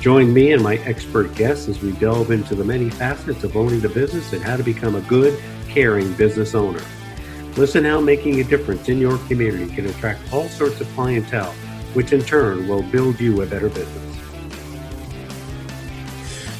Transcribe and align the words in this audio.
Join 0.00 0.32
me 0.32 0.52
and 0.52 0.62
my 0.62 0.76
expert 0.76 1.34
guests 1.34 1.68
as 1.68 1.82
we 1.82 1.92
delve 1.92 2.30
into 2.30 2.54
the 2.54 2.64
many 2.64 2.88
facets 2.88 3.44
of 3.44 3.54
owning 3.54 3.84
a 3.84 3.88
business 3.90 4.32
and 4.32 4.42
how 4.42 4.56
to 4.56 4.62
become 4.62 4.94
a 4.94 5.02
good, 5.02 5.38
caring 5.68 6.10
business 6.14 6.54
owner. 6.54 6.82
Listen 7.58 7.84
how 7.84 8.00
making 8.00 8.40
a 8.40 8.44
difference 8.44 8.88
in 8.88 8.96
your 8.96 9.18
community 9.28 9.70
can 9.74 9.84
attract 9.84 10.20
all 10.32 10.48
sorts 10.48 10.80
of 10.80 10.88
clientele, 10.94 11.52
which 11.92 12.14
in 12.14 12.22
turn 12.22 12.66
will 12.66 12.82
build 12.84 13.20
you 13.20 13.42
a 13.42 13.46
better 13.46 13.68
business. 13.68 14.10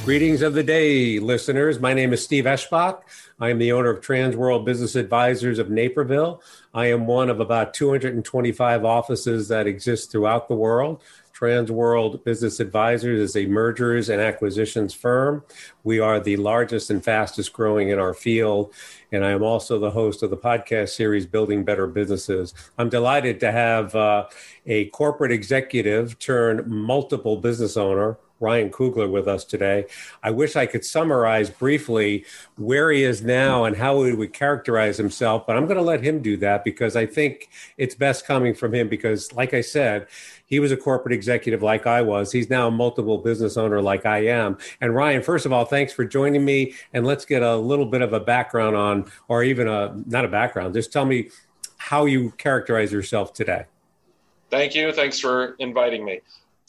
Greetings 0.04 0.42
of 0.42 0.52
the 0.52 0.62
day, 0.62 1.18
listeners. 1.18 1.80
My 1.80 1.94
name 1.94 2.12
is 2.12 2.22
Steve 2.22 2.44
Eschbach. 2.44 3.02
I 3.38 3.48
am 3.48 3.58
the 3.58 3.72
owner 3.72 3.88
of 3.88 4.02
Trans 4.02 4.36
World 4.36 4.66
Business 4.66 4.96
Advisors 4.96 5.58
of 5.58 5.70
Naperville. 5.70 6.42
I 6.74 6.86
am 6.86 7.06
one 7.06 7.30
of 7.30 7.40
about 7.40 7.72
225 7.72 8.84
offices 8.84 9.48
that 9.48 9.66
exist 9.66 10.12
throughout 10.12 10.48
the 10.48 10.54
world. 10.54 11.02
Transworld 11.40 12.22
Business 12.22 12.60
Advisors 12.60 13.18
is 13.18 13.34
a 13.34 13.46
mergers 13.46 14.10
and 14.10 14.20
acquisitions 14.20 14.92
firm. 14.92 15.42
We 15.84 15.98
are 15.98 16.20
the 16.20 16.36
largest 16.36 16.90
and 16.90 17.02
fastest 17.02 17.54
growing 17.54 17.88
in 17.88 17.98
our 17.98 18.12
field. 18.12 18.74
And 19.10 19.24
I 19.24 19.30
am 19.30 19.42
also 19.42 19.78
the 19.78 19.90
host 19.90 20.22
of 20.22 20.28
the 20.28 20.36
podcast 20.36 20.90
series 20.90 21.24
Building 21.24 21.64
Better 21.64 21.86
Businesses. 21.86 22.52
I'm 22.76 22.90
delighted 22.90 23.40
to 23.40 23.52
have 23.52 23.94
uh, 23.94 24.26
a 24.66 24.86
corporate 24.90 25.32
executive 25.32 26.18
turn 26.18 26.62
multiple 26.66 27.38
business 27.38 27.78
owner 27.78 28.18
Ryan 28.40 28.70
Kugler 28.70 29.08
with 29.08 29.28
us 29.28 29.44
today. 29.44 29.86
I 30.22 30.30
wish 30.30 30.56
I 30.56 30.66
could 30.66 30.84
summarize 30.84 31.50
briefly 31.50 32.24
where 32.56 32.90
he 32.90 33.04
is 33.04 33.22
now 33.22 33.64
and 33.64 33.76
how 33.76 34.02
he 34.02 34.12
would 34.12 34.32
characterize 34.32 34.96
himself, 34.96 35.46
but 35.46 35.56
I'm 35.56 35.66
going 35.66 35.76
to 35.76 35.82
let 35.82 36.02
him 36.02 36.20
do 36.20 36.36
that 36.38 36.64
because 36.64 36.96
I 36.96 37.06
think 37.06 37.50
it's 37.76 37.94
best 37.94 38.26
coming 38.26 38.54
from 38.54 38.74
him 38.74 38.88
because, 38.88 39.32
like 39.32 39.54
I 39.54 39.60
said, 39.60 40.08
he 40.46 40.58
was 40.58 40.72
a 40.72 40.76
corporate 40.76 41.14
executive 41.14 41.62
like 41.62 41.86
I 41.86 42.02
was. 42.02 42.32
He's 42.32 42.50
now 42.50 42.68
a 42.68 42.70
multiple 42.70 43.18
business 43.18 43.56
owner 43.56 43.80
like 43.80 44.04
I 44.06 44.26
am. 44.26 44.58
And 44.80 44.94
Ryan, 44.94 45.22
first 45.22 45.46
of 45.46 45.52
all, 45.52 45.64
thanks 45.64 45.92
for 45.92 46.04
joining 46.04 46.44
me. 46.44 46.74
And 46.92 47.06
let's 47.06 47.24
get 47.24 47.42
a 47.42 47.56
little 47.56 47.86
bit 47.86 48.02
of 48.02 48.12
a 48.12 48.20
background 48.20 48.74
on, 48.74 49.10
or 49.28 49.44
even 49.44 49.68
a 49.68 49.94
not 50.06 50.24
a 50.24 50.28
background, 50.28 50.74
just 50.74 50.92
tell 50.92 51.04
me 51.04 51.30
how 51.76 52.06
you 52.06 52.30
characterize 52.32 52.92
yourself 52.92 53.32
today. 53.32 53.64
Thank 54.50 54.74
you. 54.74 54.92
Thanks 54.92 55.20
for 55.20 55.54
inviting 55.60 56.04
me. 56.04 56.20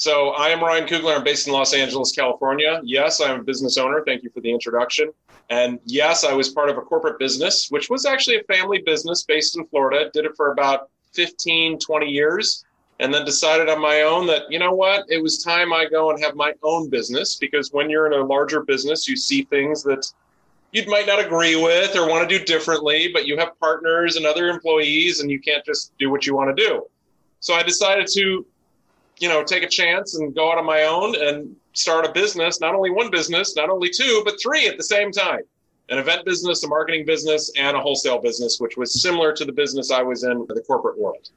So 0.02 0.30
I 0.30 0.50
am 0.50 0.64
Ryan 0.64 0.88
Kugler. 0.88 1.14
I'm 1.14 1.24
based 1.24 1.46
in 1.46 1.54
Los 1.54 1.76
Angeles, 1.76 2.12
California. 2.12 2.82
Yes, 2.84 3.22
I'm 3.22 3.42
a 3.42 3.44
business 3.44 3.78
owner. 3.78 4.02
Thank 4.04 4.24
you 4.24 4.32
for 4.32 4.42
the 4.42 4.52
introduction. 4.52 5.12
And 5.52 5.78
yes, 5.86 6.24
I 6.24 6.34
was 6.34 6.50
part 6.50 6.72
of 6.72 6.78
a 6.80 6.82
corporate 6.82 7.20
business, 7.20 7.68
which 7.70 7.88
was 7.88 8.04
actually 8.08 8.38
a 8.38 8.44
family 8.46 8.82
business 8.84 9.24
based 9.24 9.56
in 9.60 9.68
Florida. 9.68 10.10
Did 10.12 10.26
it 10.26 10.32
for 10.36 10.54
about 10.54 10.90
15, 11.14 11.78
20 11.78 12.08
years. 12.08 12.66
And 13.00 13.14
then 13.14 13.26
decided 13.26 13.70
on 13.70 13.80
my 13.80 14.02
own 14.02 14.26
that, 14.26 14.50
you 14.50 14.58
know 14.58 14.72
what, 14.72 15.06
it 15.08 15.22
was 15.22 15.44
time 15.44 15.72
I 15.72 15.86
go 15.86 16.10
and 16.10 16.20
have 16.24 16.34
my 16.34 16.54
own 16.64 16.90
business 16.90 17.36
because 17.36 17.72
when 17.72 17.88
you're 17.88 18.08
in 18.08 18.20
a 18.20 18.26
larger 18.26 18.64
business, 18.64 19.08
you 19.08 19.16
see 19.16 19.44
things 19.44 19.84
that 19.84 20.12
you 20.72 20.84
might 20.88 21.06
not 21.06 21.24
agree 21.24 21.62
with 21.62 21.96
or 21.96 22.10
want 22.10 22.28
to 22.28 22.40
do 22.40 22.44
differently, 22.44 23.12
but 23.14 23.28
you 23.28 23.38
have 23.38 23.52
partners 23.60 24.16
and 24.16 24.26
other 24.26 24.50
employees 24.50 25.20
and 25.20 25.30
you 25.30 25.40
can't 25.40 25.64
just 25.64 25.96
do 26.00 26.10
what 26.10 26.26
you 26.26 26.36
want 26.36 26.58
to 26.58 26.68
do. 26.68 26.88
So 27.40 27.54
I 27.54 27.62
decided 27.62 28.08
to 28.14 28.48
you 29.22 29.30
know, 29.30 29.44
take 29.44 29.64
a 29.64 29.70
chance 29.70 30.18
and 30.18 30.34
go 30.34 30.52
out 30.52 30.58
on 30.58 30.66
my 30.66 30.84
own 30.84 31.16
and 31.16 31.56
start 31.74 32.06
a 32.06 32.12
business, 32.12 32.60
not 32.60 32.74
only 32.74 32.90
one 32.90 33.12
business, 33.12 33.56
not 33.56 33.70
only 33.70 33.90
two, 33.90 34.22
but 34.26 34.36
three 34.42 34.68
at 34.68 34.78
the 34.78 34.84
same 34.84 35.12
time 35.12 35.42
an 35.90 35.98
event 35.98 36.26
business, 36.26 36.64
a 36.64 36.68
marketing 36.70 37.06
business, 37.06 37.52
and 37.58 37.76
a 37.76 37.80
wholesale 37.80 38.20
business, 38.22 38.60
which 38.60 38.78
was 38.78 39.02
similar 39.02 39.34
to 39.34 39.44
the 39.44 39.52
business 39.52 39.92
I 39.92 40.02
was 40.02 40.24
in 40.24 40.46
for 40.48 40.54
the 40.54 40.62
corporate 40.62 40.98
world. 40.98 41.30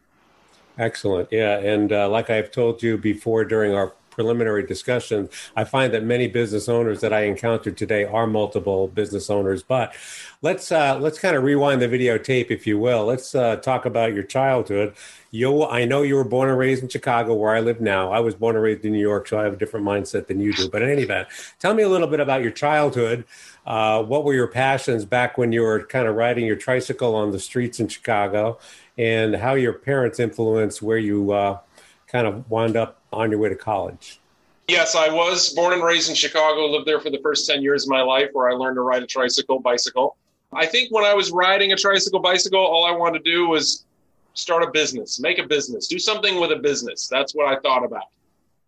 Excellent. 0.78 1.28
Yeah. 1.32 1.58
And 1.58 1.92
uh, 1.92 2.08
like 2.08 2.30
I've 2.30 2.52
told 2.52 2.82
you 2.82 2.96
before 2.96 3.44
during 3.44 3.74
our 3.74 3.92
preliminary 4.14 4.64
discussion, 4.66 5.28
I 5.56 5.64
find 5.64 5.92
that 5.92 6.04
many 6.04 6.28
business 6.28 6.68
owners 6.68 7.00
that 7.00 7.12
I 7.12 7.22
encountered 7.24 7.76
today 7.76 8.04
are 8.04 8.26
multiple 8.26 8.88
business 8.88 9.28
owners. 9.28 9.62
But 9.62 9.94
let's 10.42 10.70
uh, 10.70 10.98
let's 10.98 11.18
kind 11.18 11.36
of 11.36 11.42
rewind 11.42 11.82
the 11.82 11.88
videotape, 11.88 12.50
if 12.50 12.66
you 12.66 12.78
will. 12.78 13.04
Let's 13.04 13.34
uh, 13.34 13.56
talk 13.56 13.84
about 13.84 14.14
your 14.14 14.22
childhood. 14.22 14.94
You, 15.30 15.64
I 15.64 15.84
know 15.84 16.02
you 16.02 16.14
were 16.14 16.24
born 16.24 16.48
and 16.48 16.56
raised 16.56 16.84
in 16.84 16.88
Chicago, 16.88 17.34
where 17.34 17.56
I 17.56 17.60
live 17.60 17.80
now. 17.80 18.12
I 18.12 18.20
was 18.20 18.36
born 18.36 18.54
and 18.54 18.62
raised 18.62 18.84
in 18.84 18.92
New 18.92 19.00
York, 19.00 19.26
so 19.26 19.38
I 19.38 19.42
have 19.42 19.54
a 19.54 19.56
different 19.56 19.84
mindset 19.84 20.28
than 20.28 20.38
you 20.38 20.52
do. 20.52 20.68
But 20.68 20.82
in 20.82 20.90
any 20.90 21.02
event, 21.02 21.26
tell 21.58 21.74
me 21.74 21.82
a 21.82 21.88
little 21.88 22.06
bit 22.06 22.20
about 22.20 22.42
your 22.42 22.52
childhood. 22.52 23.24
Uh, 23.66 24.02
what 24.02 24.22
were 24.24 24.34
your 24.34 24.46
passions 24.46 25.04
back 25.04 25.36
when 25.36 25.50
you 25.50 25.62
were 25.62 25.84
kind 25.86 26.06
of 26.06 26.14
riding 26.14 26.46
your 26.46 26.54
tricycle 26.54 27.16
on 27.16 27.32
the 27.32 27.40
streets 27.40 27.80
in 27.80 27.88
Chicago, 27.88 28.58
and 28.96 29.34
how 29.34 29.54
your 29.54 29.72
parents 29.72 30.20
influenced 30.20 30.80
where 30.80 30.98
you 30.98 31.32
uh, 31.32 31.58
kind 32.14 32.28
of 32.28 32.48
wound 32.48 32.76
up 32.76 33.00
on 33.12 33.28
your 33.28 33.40
way 33.40 33.48
to 33.48 33.56
college? 33.56 34.20
Yes, 34.68 34.94
I 34.94 35.12
was 35.12 35.52
born 35.52 35.72
and 35.72 35.82
raised 35.82 36.08
in 36.08 36.14
Chicago, 36.14 36.66
lived 36.66 36.86
there 36.86 37.00
for 37.00 37.10
the 37.10 37.18
first 37.18 37.44
10 37.48 37.60
years 37.60 37.84
of 37.84 37.90
my 37.90 38.02
life 38.02 38.28
where 38.32 38.48
I 38.48 38.52
learned 38.52 38.76
to 38.76 38.82
ride 38.82 39.02
a 39.02 39.06
tricycle, 39.06 39.58
bicycle. 39.58 40.16
I 40.52 40.64
think 40.64 40.92
when 40.92 41.04
I 41.04 41.12
was 41.12 41.32
riding 41.32 41.72
a 41.72 41.76
tricycle, 41.76 42.20
bicycle, 42.20 42.60
all 42.60 42.86
I 42.86 42.92
wanted 42.92 43.24
to 43.24 43.30
do 43.30 43.48
was 43.48 43.84
start 44.34 44.62
a 44.62 44.70
business, 44.70 45.18
make 45.18 45.38
a 45.40 45.46
business, 45.46 45.88
do 45.88 45.98
something 45.98 46.40
with 46.40 46.52
a 46.52 46.56
business. 46.56 47.08
That's 47.08 47.34
what 47.34 47.52
I 47.52 47.58
thought 47.60 47.84
about. 47.84 48.04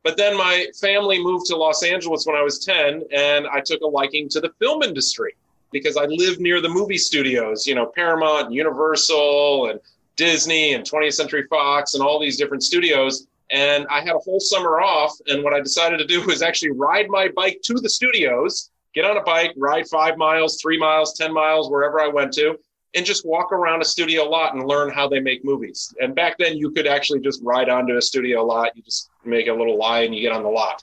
But 0.03 0.17
then 0.17 0.37
my 0.37 0.67
family 0.81 1.23
moved 1.23 1.47
to 1.47 1.57
Los 1.57 1.85
Angeles 1.85 2.27
when 2.27 2.35
I 2.35 2.43
was 2.43 2.59
10, 2.65 3.05
and 3.13 3.47
I 3.47 3.61
took 3.61 3.81
a 3.81 3.87
liking 3.87 4.29
to 4.31 4.41
the 4.41 4.51
film 4.59 4.83
industry 4.83 5.37
because 5.71 5.97
I 5.97 6.07
lived 6.07 6.41
near 6.41 6.61
the 6.61 6.69
movie 6.69 6.99
studios, 6.99 7.65
you 7.65 7.77
know, 7.77 7.87
Paramount, 7.87 8.47
and 8.47 8.55
Universal, 8.55 9.71
and 9.71 9.81
Disney, 10.17 10.75
and 10.75 10.85
20th 10.85 11.13
Century 11.13 11.47
Fox, 11.49 11.95
and 11.95 12.03
all 12.03 12.19
these 12.19 12.37
different 12.37 12.65
studios. 12.65 13.29
And 13.51 13.87
I 13.89 14.01
had 14.01 14.15
a 14.15 14.19
whole 14.19 14.41
summer 14.41 14.81
off. 14.81 15.13
And 15.29 15.45
what 15.45 15.55
I 15.55 15.61
decided 15.61 15.99
to 15.99 16.07
do 16.07 16.25
was 16.27 16.43
actually 16.43 16.73
ride 16.73 17.09
my 17.09 17.29
bike 17.29 17.61
to 17.65 17.75
the 17.75 17.89
studios, 17.89 18.71
get 18.95 19.05
on 19.05 19.17
a 19.17 19.23
bike, 19.23 19.53
ride 19.57 19.87
five 19.89 20.17
miles, 20.17 20.61
three 20.61 20.79
miles, 20.79 21.15
10 21.15 21.33
miles, 21.33 21.71
wherever 21.71 22.01
I 22.01 22.09
went 22.09 22.33
to, 22.35 22.59
and 22.95 23.05
just 23.05 23.27
walk 23.27 23.53
around 23.53 23.83
a 23.83 23.85
studio 23.85 24.25
lot 24.25 24.55
and 24.55 24.67
learn 24.67 24.91
how 24.91 25.07
they 25.07 25.21
make 25.21 25.45
movies. 25.45 25.95
And 26.01 26.15
back 26.15 26.39
then, 26.39 26.57
you 26.57 26.71
could 26.71 26.87
actually 26.87 27.21
just 27.21 27.41
ride 27.45 27.69
onto 27.69 27.97
a 27.97 28.03
studio 28.03 28.45
lot. 28.45 28.75
You 28.75 28.83
just 28.83 29.11
make 29.25 29.49
a 29.49 29.53
little 29.53 29.77
line, 29.77 30.13
you 30.13 30.23
get 30.23 30.33
on 30.33 30.43
the 30.43 30.49
lot. 30.49 30.83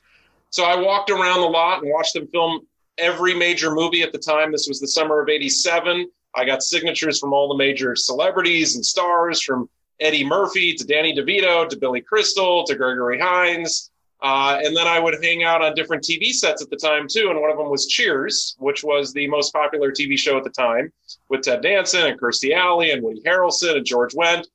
So 0.51 0.63
I 0.63 0.75
walked 0.75 1.09
around 1.09 1.41
the 1.41 1.47
lot 1.47 1.81
and 1.81 1.91
watched 1.91 2.13
them 2.13 2.27
film 2.27 2.67
every 2.99 3.33
major 3.33 3.73
movie 3.73 4.03
at 4.03 4.11
the 4.11 4.19
time. 4.19 4.51
This 4.51 4.67
was 4.67 4.79
the 4.79 4.87
summer 4.87 5.21
of 5.21 5.29
87. 5.29 6.07
I 6.35 6.45
got 6.45 6.61
signatures 6.61 7.19
from 7.19 7.33
all 7.33 7.47
the 7.47 7.57
major 7.57 7.95
celebrities 7.95 8.75
and 8.75 8.85
stars 8.85 9.41
from 9.41 9.69
Eddie 9.99 10.25
Murphy 10.25 10.73
to 10.73 10.85
Danny 10.85 11.15
DeVito 11.15 11.67
to 11.69 11.77
Billy 11.77 12.01
Crystal 12.01 12.63
to 12.65 12.75
Gregory 12.75 13.19
Hines. 13.19 13.91
Uh, 14.21 14.57
and 14.63 14.75
then 14.75 14.87
I 14.87 14.99
would 14.99 15.21
hang 15.21 15.43
out 15.43 15.61
on 15.61 15.75
different 15.75 16.01
TV 16.01 16.31
sets 16.31 16.61
at 16.61 16.69
the 16.69 16.77
time 16.77 17.07
too. 17.09 17.29
And 17.29 17.41
one 17.41 17.51
of 17.51 17.57
them 17.57 17.69
was 17.69 17.87
Cheers, 17.87 18.55
which 18.57 18.81
was 18.83 19.11
the 19.11 19.27
most 19.27 19.51
popular 19.51 19.91
TV 19.91 20.17
show 20.17 20.37
at 20.37 20.45
the 20.45 20.49
time 20.49 20.93
with 21.27 21.41
Ted 21.41 21.61
Danson 21.61 22.07
and 22.07 22.19
Kirstie 22.19 22.55
Alley 22.55 22.91
and 22.91 23.03
Woody 23.03 23.21
Harrelson 23.21 23.75
and 23.75 23.85
George 23.85 24.13
Wendt. 24.13 24.45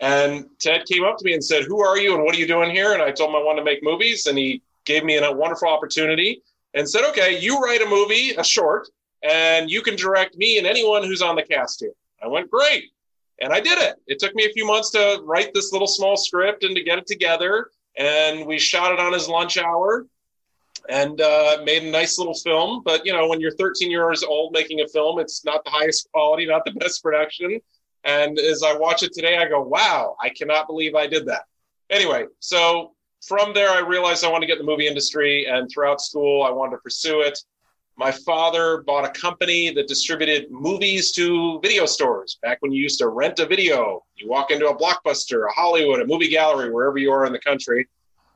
And 0.00 0.46
Ted 0.58 0.84
came 0.86 1.04
up 1.04 1.18
to 1.18 1.24
me 1.24 1.34
and 1.34 1.44
said, 1.44 1.62
Who 1.62 1.84
are 1.84 1.96
you 1.96 2.14
and 2.16 2.24
what 2.24 2.34
are 2.34 2.38
you 2.38 2.48
doing 2.48 2.70
here? 2.70 2.94
And 2.94 3.00
I 3.02 3.12
told 3.12 3.30
him 3.30 3.36
I 3.36 3.44
wanted 3.44 3.60
to 3.60 3.64
make 3.64 3.84
movies. 3.84 4.26
And 4.26 4.36
he 4.36 4.60
gave 4.84 5.04
me 5.04 5.16
a 5.16 5.30
wonderful 5.30 5.68
opportunity 5.68 6.42
and 6.74 6.88
said, 6.88 7.04
Okay, 7.10 7.38
you 7.38 7.60
write 7.60 7.80
a 7.80 7.88
movie, 7.88 8.30
a 8.32 8.42
short, 8.42 8.88
and 9.22 9.70
you 9.70 9.82
can 9.82 9.94
direct 9.94 10.36
me 10.36 10.58
and 10.58 10.66
anyone 10.66 11.04
who's 11.04 11.22
on 11.22 11.36
the 11.36 11.42
cast 11.44 11.78
here. 11.78 11.92
I 12.20 12.26
went, 12.26 12.50
Great. 12.50 12.90
And 13.42 13.52
I 13.52 13.60
did 13.60 13.78
it. 13.78 13.96
It 14.06 14.18
took 14.20 14.34
me 14.34 14.46
a 14.46 14.50
few 14.50 14.64
months 14.66 14.90
to 14.92 15.20
write 15.24 15.52
this 15.52 15.72
little 15.72 15.88
small 15.88 16.16
script 16.16 16.64
and 16.64 16.74
to 16.76 16.82
get 16.82 16.98
it 16.98 17.06
together. 17.06 17.70
And 17.98 18.46
we 18.46 18.58
shot 18.58 18.92
it 18.92 19.00
on 19.00 19.12
his 19.12 19.28
lunch 19.28 19.58
hour. 19.58 20.06
and 20.88 21.20
uh, 21.20 21.58
made 21.64 21.82
a 21.84 21.90
nice 21.90 22.18
little 22.18 22.34
film. 22.34 22.82
But 22.84 23.04
you 23.06 23.12
know, 23.12 23.28
when 23.28 23.40
you're 23.40 23.52
13 23.56 23.90
years 23.90 24.22
old 24.22 24.52
making 24.52 24.80
a 24.80 24.88
film, 24.88 25.18
it's 25.18 25.44
not 25.44 25.64
the 25.64 25.70
highest 25.70 26.08
quality, 26.12 26.46
not 26.46 26.64
the 26.64 26.72
best 26.80 27.02
production. 27.02 27.60
And 28.04 28.38
as 28.38 28.62
I 28.64 28.76
watch 28.76 29.02
it 29.02 29.12
today, 29.12 29.36
I 29.38 29.48
go, 29.48 29.62
"Wow, 29.62 30.16
I 30.20 30.28
cannot 30.30 30.66
believe 30.66 30.94
I 30.94 31.06
did 31.06 31.26
that." 31.26 31.42
Anyway, 31.90 32.26
so 32.40 32.94
from 33.26 33.54
there, 33.54 33.70
I 33.70 33.80
realized 33.80 34.24
I 34.24 34.28
wanted 34.28 34.46
to 34.46 34.52
get 34.52 34.58
in 34.58 34.66
the 34.66 34.70
movie 34.70 34.88
industry, 34.88 35.46
and 35.46 35.70
throughout 35.70 36.00
school, 36.00 36.42
I 36.42 36.50
wanted 36.50 36.72
to 36.72 36.78
pursue 36.78 37.20
it. 37.20 37.38
My 37.96 38.10
father 38.10 38.82
bought 38.82 39.04
a 39.04 39.20
company 39.20 39.70
that 39.74 39.86
distributed 39.86 40.50
movies 40.50 41.12
to 41.12 41.60
video 41.60 41.84
stores. 41.84 42.38
Back 42.42 42.58
when 42.60 42.72
you 42.72 42.82
used 42.82 42.98
to 43.00 43.08
rent 43.08 43.38
a 43.38 43.46
video, 43.46 44.02
you 44.16 44.28
walk 44.28 44.50
into 44.50 44.68
a 44.68 44.76
blockbuster, 44.76 45.46
a 45.46 45.52
Hollywood, 45.52 46.00
a 46.00 46.06
movie 46.06 46.28
gallery, 46.28 46.70
wherever 46.70 46.98
you 46.98 47.12
are 47.12 47.26
in 47.26 47.32
the 47.32 47.38
country. 47.38 47.86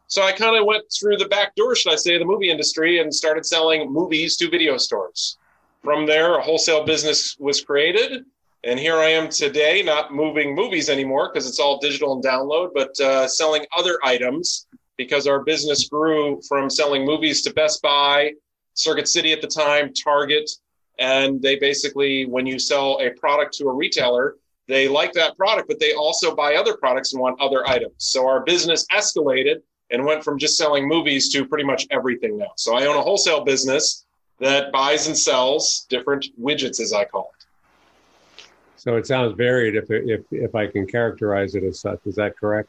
So 0.08 0.23
I 0.23 0.32
kind 0.32 0.56
of 0.56 0.67
went 0.67 0.85
through 0.93 1.17
the 1.17 1.29
back 1.29 1.55
door, 1.56 1.75
should 1.75 1.93
I 1.93 1.97
say, 1.97 2.14
of 2.14 2.20
the 2.20 2.26
movie 2.26 2.50
industry 2.50 3.00
and 3.00 3.12
started 3.12 3.44
selling 3.44 3.91
movies 3.91 4.37
to 4.37 4.50
video 4.50 4.76
stores. 4.76 5.38
From 5.82 6.06
there, 6.06 6.37
a 6.37 6.43
wholesale 6.43 6.85
business 6.85 7.37
was 7.38 7.61
created. 7.61 8.25
And 8.62 8.79
here 8.79 8.97
I 8.97 9.11
am 9.11 9.29
today, 9.29 9.82
not 9.82 10.12
moving 10.12 10.55
movies 10.55 10.88
anymore 10.91 11.31
because 11.32 11.49
it's 11.49 11.61
all 11.61 11.79
digital 11.79 12.14
and 12.14 12.23
download, 12.23 12.70
but 12.75 12.99
uh, 13.00 13.26
selling 13.26 13.64
other 13.76 13.99
items 14.05 14.67
because 14.97 15.26
our 15.26 15.44
business 15.44 15.88
grew 15.88 16.41
from 16.49 16.69
selling 16.70 17.05
movies 17.05 17.43
to 17.43 17.52
Best 17.52 17.82
Buy, 17.82 18.32
Circuit 18.76 19.08
City 19.08 19.32
at 19.32 19.40
the 19.40 19.49
time, 19.49 19.93
Target. 19.93 20.50
And 20.99 21.43
they 21.43 21.56
basically, 21.56 22.25
when 22.26 22.46
you 22.46 22.58
sell 22.58 22.99
a 23.00 23.11
product 23.11 23.55
to 23.58 23.69
a 23.69 23.73
retailer, 23.73 24.37
they 24.69 24.88
like 24.88 25.12
that 25.12 25.37
product, 25.37 25.69
but 25.69 25.78
they 25.78 25.93
also 25.93 26.34
buy 26.34 26.55
other 26.55 26.76
products 26.76 27.12
and 27.12 27.20
want 27.20 27.40
other 27.40 27.69
items. 27.69 27.94
So 27.99 28.26
our 28.26 28.40
business 28.44 28.87
escalated 28.93 29.62
and 29.90 30.05
went 30.05 30.25
from 30.25 30.38
just 30.38 30.56
selling 30.56 30.88
movies 30.88 31.28
to 31.32 31.44
pretty 31.46 31.64
much 31.64 31.87
everything 31.90 32.37
now. 32.38 32.50
So 32.56 32.76
I 32.76 32.87
own 32.87 32.96
a 32.96 33.02
wholesale 33.02 33.44
business 33.44 34.06
that 34.40 34.73
buys 34.73 35.06
and 35.06 35.17
sells 35.17 35.87
different 35.88 36.26
widgets, 36.40 36.81
as 36.81 36.93
I 36.93 37.05
call 37.05 37.31
it. 37.38 38.43
So 38.76 38.96
it 38.96 39.06
sounds 39.06 39.37
varied, 39.37 39.75
if 39.75 39.90
if 39.90 40.23
if 40.31 40.55
I 40.55 40.67
can 40.67 40.87
characterize 40.87 41.55
it 41.55 41.64
as 41.64 41.81
such. 41.81 42.00
Is 42.06 42.14
that 42.17 42.37
correct? 42.38 42.69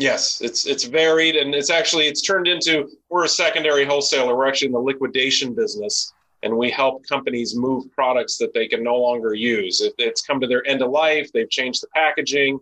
Yes, 0.00 0.40
it's 0.40 0.66
it's 0.66 0.84
varied, 0.84 1.36
and 1.36 1.54
it's 1.54 1.70
actually 1.70 2.06
it's 2.06 2.22
turned 2.22 2.48
into 2.48 2.88
we're 3.10 3.24
a 3.24 3.28
secondary 3.28 3.84
wholesaler. 3.84 4.34
We're 4.34 4.48
actually 4.48 4.66
in 4.66 4.72
the 4.72 4.80
liquidation 4.80 5.54
business, 5.54 6.12
and 6.42 6.56
we 6.56 6.70
help 6.70 7.06
companies 7.06 7.54
move 7.54 7.92
products 7.92 8.38
that 8.38 8.54
they 8.54 8.66
can 8.66 8.82
no 8.82 8.96
longer 8.96 9.34
use. 9.34 9.80
It, 9.80 9.94
it's 9.98 10.22
come 10.22 10.40
to 10.40 10.46
their 10.46 10.66
end 10.66 10.82
of 10.82 10.90
life. 10.90 11.30
They've 11.32 11.50
changed 11.50 11.82
the 11.82 11.88
packaging 11.94 12.60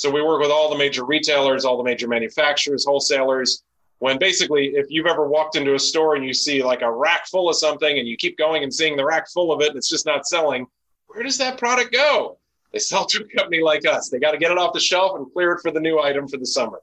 so 0.00 0.10
we 0.10 0.22
work 0.22 0.40
with 0.40 0.50
all 0.50 0.70
the 0.70 0.78
major 0.78 1.04
retailers, 1.04 1.66
all 1.66 1.76
the 1.76 1.84
major 1.84 2.08
manufacturers, 2.08 2.86
wholesalers. 2.86 3.64
When 3.98 4.18
basically, 4.18 4.68
if 4.68 4.86
you've 4.88 5.04
ever 5.04 5.28
walked 5.28 5.56
into 5.56 5.74
a 5.74 5.78
store 5.78 6.14
and 6.14 6.24
you 6.24 6.32
see 6.32 6.62
like 6.62 6.80
a 6.80 6.90
rack 6.90 7.26
full 7.26 7.50
of 7.50 7.56
something 7.56 7.98
and 7.98 8.08
you 8.08 8.16
keep 8.16 8.38
going 8.38 8.62
and 8.62 8.72
seeing 8.72 8.96
the 8.96 9.04
rack 9.04 9.28
full 9.28 9.52
of 9.52 9.60
it 9.60 9.68
and 9.68 9.76
it's 9.76 9.90
just 9.90 10.06
not 10.06 10.26
selling, 10.26 10.66
where 11.08 11.22
does 11.22 11.36
that 11.36 11.58
product 11.58 11.92
go? 11.92 12.38
They 12.72 12.78
sell 12.78 13.04
to 13.06 13.24
a 13.24 13.36
company 13.36 13.62
like 13.62 13.86
us. 13.86 14.08
They 14.08 14.18
got 14.18 14.32
to 14.32 14.38
get 14.38 14.50
it 14.50 14.58
off 14.58 14.72
the 14.72 14.80
shelf 14.80 15.16
and 15.16 15.30
clear 15.32 15.52
it 15.52 15.60
for 15.60 15.70
the 15.70 15.80
new 15.80 16.00
item 16.00 16.28
for 16.28 16.36
the 16.36 16.46
summer. 16.46 16.80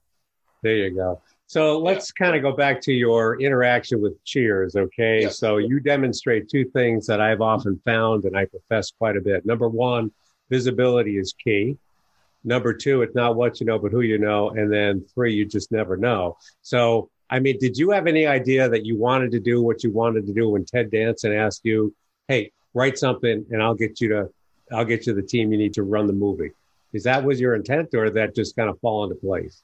There 0.64 0.76
you 0.76 0.94
go. 0.94 1.22
So 1.48 1.80
let's 1.80 2.12
yeah. 2.20 2.26
kind 2.26 2.36
of 2.36 2.42
go 2.42 2.56
back 2.56 2.82
to 2.82 2.94
your 2.94 3.40
interaction 3.42 4.02
with 4.02 4.22
Cheers, 4.26 4.76
okay? 4.76 5.30
So 5.30 5.58
you 5.58 5.80
demonstrate 5.80 6.50
two 6.50 6.66
things 6.66 7.08
that 7.08 7.22
I've 7.22 7.40
often 7.40 7.80
found 7.86 8.26
and 8.26 8.36
I 8.36 8.46
profess 8.46 8.92
quite 8.92 9.16
a 9.16 9.22
bit. 9.22 9.46
Number 9.46 9.70
one, 9.70 10.12
visibility 10.50 11.18
is 11.18 11.34
key. 11.42 11.78
Number 12.44 12.74
two, 12.74 13.02
it's 13.02 13.16
not 13.16 13.38
what 13.38 13.60
you 13.62 13.66
know, 13.66 13.80
but 13.80 13.94
who 13.94 14.02
you 14.02 14.18
know. 14.18 14.50
And 14.50 14.72
then 14.72 15.06
three, 15.14 15.34
you 15.34 15.46
just 15.46 15.72
never 15.72 15.96
know. 15.96 16.38
So, 16.62 17.10
I 17.30 17.40
mean, 17.40 17.58
did 17.60 17.78
you 17.78 17.92
have 17.92 18.08
any 18.08 18.26
idea 18.26 18.68
that 18.70 18.86
you 18.86 18.98
wanted 18.98 19.32
to 19.32 19.40
do 19.40 19.62
what 19.62 19.84
you 19.84 19.92
wanted 19.92 20.26
to 20.28 20.34
do 20.34 20.50
when 20.50 20.66
Ted 20.66 20.92
Danson 20.92 21.34
asked 21.34 21.62
you, 21.64 21.94
"Hey, 22.28 22.52
write 22.74 22.98
something, 22.98 23.46
and 23.52 23.62
I'll 23.62 23.74
get 23.74 24.00
you 24.00 24.10
to, 24.10 24.30
I'll 24.72 24.86
get 24.86 25.08
you 25.08 25.14
the 25.14 25.22
team 25.22 25.52
you 25.52 25.58
need 25.58 25.74
to 25.76 25.84
run 25.84 26.08
the 26.08 26.14
movie"? 26.14 26.52
Is 26.94 27.04
that 27.04 27.24
was 27.24 27.40
your 27.40 27.56
intent, 27.56 27.94
or 27.94 28.10
that 28.10 28.36
just 28.36 28.56
kind 28.56 28.70
of 28.70 28.80
fall 28.80 29.04
into 29.04 29.16
place? 29.16 29.62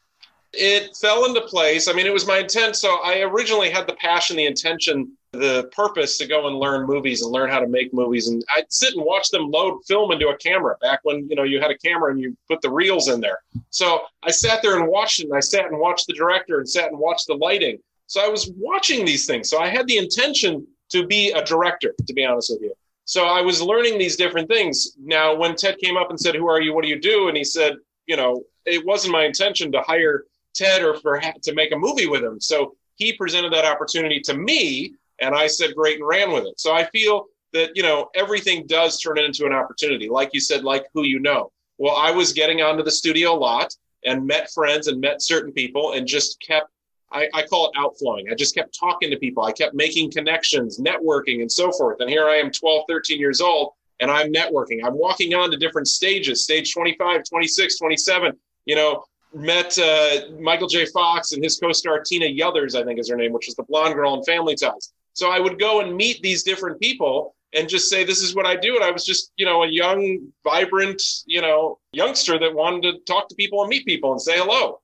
It 0.53 0.95
fell 0.95 1.25
into 1.25 1.41
place. 1.41 1.87
I 1.87 1.93
mean, 1.93 2.05
it 2.05 2.13
was 2.13 2.27
my 2.27 2.39
intent. 2.39 2.75
So 2.75 2.99
I 3.03 3.21
originally 3.21 3.71
had 3.71 3.87
the 3.87 3.95
passion, 3.95 4.37
the 4.37 4.45
intention 4.45 5.17
the 5.33 5.67
purpose 5.75 6.17
to 6.19 6.27
go 6.27 6.47
and 6.47 6.57
learn 6.57 6.85
movies 6.85 7.23
and 7.23 7.31
learn 7.31 7.49
how 7.49 7.59
to 7.59 7.67
make 7.67 7.91
movies. 7.91 8.27
And 8.27 8.43
I'd 8.55 8.71
sit 8.71 8.93
and 8.93 9.03
watch 9.03 9.29
them 9.29 9.49
load 9.49 9.81
film 9.87 10.11
into 10.11 10.29
a 10.29 10.37
camera 10.37 10.77
back 10.79 10.99
when, 11.03 11.27
you 11.27 11.35
know, 11.35 11.43
you 11.43 11.59
had 11.59 11.71
a 11.71 11.77
camera 11.77 12.11
and 12.11 12.21
you 12.21 12.37
put 12.47 12.61
the 12.61 12.69
reels 12.69 13.07
in 13.07 13.19
there. 13.19 13.39
So 13.71 14.01
I 14.21 14.29
sat 14.29 14.61
there 14.61 14.77
and 14.77 14.87
watched 14.87 15.19
it 15.19 15.25
and 15.25 15.35
I 15.35 15.39
sat 15.39 15.65
and 15.65 15.79
watched 15.79 16.05
the 16.07 16.13
director 16.13 16.59
and 16.59 16.69
sat 16.69 16.89
and 16.89 16.99
watched 16.99 17.27
the 17.27 17.33
lighting. 17.33 17.79
So 18.05 18.23
I 18.23 18.27
was 18.27 18.51
watching 18.57 19.05
these 19.05 19.25
things. 19.25 19.49
So 19.49 19.59
I 19.59 19.69
had 19.69 19.87
the 19.87 19.97
intention 19.97 20.67
to 20.89 21.07
be 21.07 21.31
a 21.31 21.43
director, 21.43 21.95
to 22.05 22.13
be 22.13 22.23
honest 22.23 22.51
with 22.51 22.61
you. 22.61 22.73
So 23.05 23.25
I 23.25 23.41
was 23.41 23.61
learning 23.61 23.97
these 23.97 24.15
different 24.15 24.47
things. 24.47 24.95
Now, 25.01 25.35
when 25.35 25.55
Ted 25.55 25.77
came 25.79 25.97
up 25.97 26.09
and 26.09 26.19
said, 26.19 26.35
Who 26.35 26.47
are 26.47 26.61
you? 26.61 26.73
What 26.73 26.83
do 26.83 26.89
you 26.89 26.99
do? 26.99 27.27
And 27.27 27.37
he 27.37 27.43
said, 27.43 27.75
You 28.07 28.17
know, 28.17 28.43
it 28.65 28.85
wasn't 28.85 29.13
my 29.13 29.25
intention 29.25 29.71
to 29.71 29.81
hire 29.81 30.25
Ted 30.53 30.83
or 30.83 30.95
for 30.95 31.19
to 31.19 31.53
make 31.53 31.71
a 31.73 31.77
movie 31.77 32.07
with 32.07 32.23
him. 32.23 32.39
So 32.39 32.75
he 32.95 33.13
presented 33.13 33.51
that 33.53 33.65
opportunity 33.65 34.19
to 34.21 34.35
me 34.35 34.93
and 35.19 35.35
I 35.35 35.47
said 35.47 35.75
great 35.75 35.99
and 35.99 36.07
ran 36.07 36.31
with 36.31 36.45
it. 36.45 36.59
So 36.59 36.73
I 36.73 36.85
feel 36.85 37.25
that, 37.53 37.71
you 37.75 37.83
know, 37.83 38.09
everything 38.15 38.65
does 38.67 38.99
turn 38.99 39.19
into 39.19 39.45
an 39.45 39.53
opportunity. 39.53 40.09
Like 40.09 40.31
you 40.33 40.39
said, 40.39 40.63
like 40.63 40.85
who 40.93 41.03
you 41.03 41.19
know. 41.19 41.51
Well, 41.77 41.95
I 41.95 42.11
was 42.11 42.33
getting 42.33 42.61
onto 42.61 42.83
the 42.83 42.91
studio 42.91 43.33
a 43.33 43.37
lot 43.37 43.75
and 44.05 44.27
met 44.27 44.51
friends 44.51 44.87
and 44.87 44.99
met 44.99 45.21
certain 45.21 45.51
people 45.51 45.93
and 45.93 46.07
just 46.07 46.39
kept 46.41 46.69
I, 47.13 47.29
I, 47.33 47.43
call 47.43 47.67
it 47.67 47.71
outflowing. 47.77 48.27
I 48.29 48.35
just 48.35 48.55
kept 48.55 48.77
talking 48.77 49.09
to 49.11 49.17
people. 49.17 49.43
I 49.43 49.51
kept 49.51 49.75
making 49.75 50.11
connections, 50.11 50.79
networking, 50.79 51.41
and 51.41 51.51
so 51.51 51.71
forth. 51.71 51.99
And 51.99 52.09
here 52.09 52.27
I 52.27 52.35
am, 52.35 52.51
12, 52.51 52.85
13 52.89 53.19
years 53.19 53.39
old, 53.39 53.73
and 53.99 54.09
I'm 54.09 54.33
networking. 54.33 54.83
I'm 54.83 54.97
walking 54.97 55.33
on 55.33 55.51
to 55.51 55.57
different 55.57 55.87
stages 55.87 56.43
stage 56.43 56.73
25, 56.73 57.23
26, 57.29 57.77
27. 57.77 58.33
You 58.65 58.75
know, 58.75 59.03
met 59.33 59.77
uh, 59.77 60.31
Michael 60.39 60.67
J. 60.67 60.85
Fox 60.87 61.31
and 61.31 61.43
his 61.43 61.57
co 61.57 61.71
star 61.71 62.01
Tina 62.01 62.25
Yothers, 62.25 62.75
I 62.75 62.83
think 62.83 62.99
is 62.99 63.09
her 63.09 63.15
name, 63.15 63.33
which 63.33 63.47
was 63.47 63.55
the 63.55 63.63
blonde 63.63 63.95
girl 63.95 64.15
in 64.15 64.23
Family 64.23 64.55
Ties. 64.55 64.93
So 65.13 65.29
I 65.29 65.39
would 65.39 65.59
go 65.59 65.81
and 65.81 65.95
meet 65.95 66.21
these 66.21 66.43
different 66.43 66.79
people 66.79 67.35
and 67.53 67.69
just 67.69 67.89
say, 67.89 68.03
this 68.03 68.21
is 68.21 68.35
what 68.35 68.45
I 68.45 68.55
do. 68.55 68.75
And 68.75 68.83
I 68.83 68.91
was 68.91 69.05
just, 69.05 69.31
you 69.37 69.45
know, 69.45 69.63
a 69.63 69.67
young, 69.67 70.27
vibrant, 70.43 71.01
you 71.25 71.41
know, 71.41 71.79
youngster 71.91 72.39
that 72.39 72.53
wanted 72.53 72.81
to 72.83 72.99
talk 73.05 73.29
to 73.29 73.35
people 73.35 73.61
and 73.61 73.69
meet 73.69 73.85
people 73.85 74.11
and 74.11 74.21
say 74.21 74.37
hello. 74.37 74.79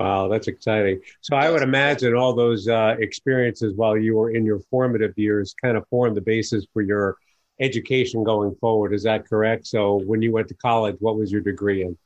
Wow, 0.00 0.28
that's 0.28 0.48
exciting. 0.48 1.02
So 1.20 1.36
I 1.36 1.50
would 1.50 1.60
imagine 1.60 2.14
all 2.14 2.32
those 2.32 2.66
uh, 2.66 2.96
experiences 2.98 3.74
while 3.76 3.98
you 3.98 4.16
were 4.16 4.30
in 4.30 4.46
your 4.46 4.60
formative 4.70 5.12
years 5.18 5.54
kind 5.62 5.76
of 5.76 5.86
formed 5.88 6.16
the 6.16 6.22
basis 6.22 6.66
for 6.72 6.80
your 6.80 7.18
education 7.60 8.24
going 8.24 8.54
forward. 8.54 8.94
Is 8.94 9.02
that 9.02 9.28
correct? 9.28 9.66
So 9.66 10.00
when 10.06 10.22
you 10.22 10.32
went 10.32 10.48
to 10.48 10.54
college, 10.54 10.96
what 11.00 11.18
was 11.18 11.30
your 11.30 11.42
degree 11.42 11.82
in? 11.82 11.98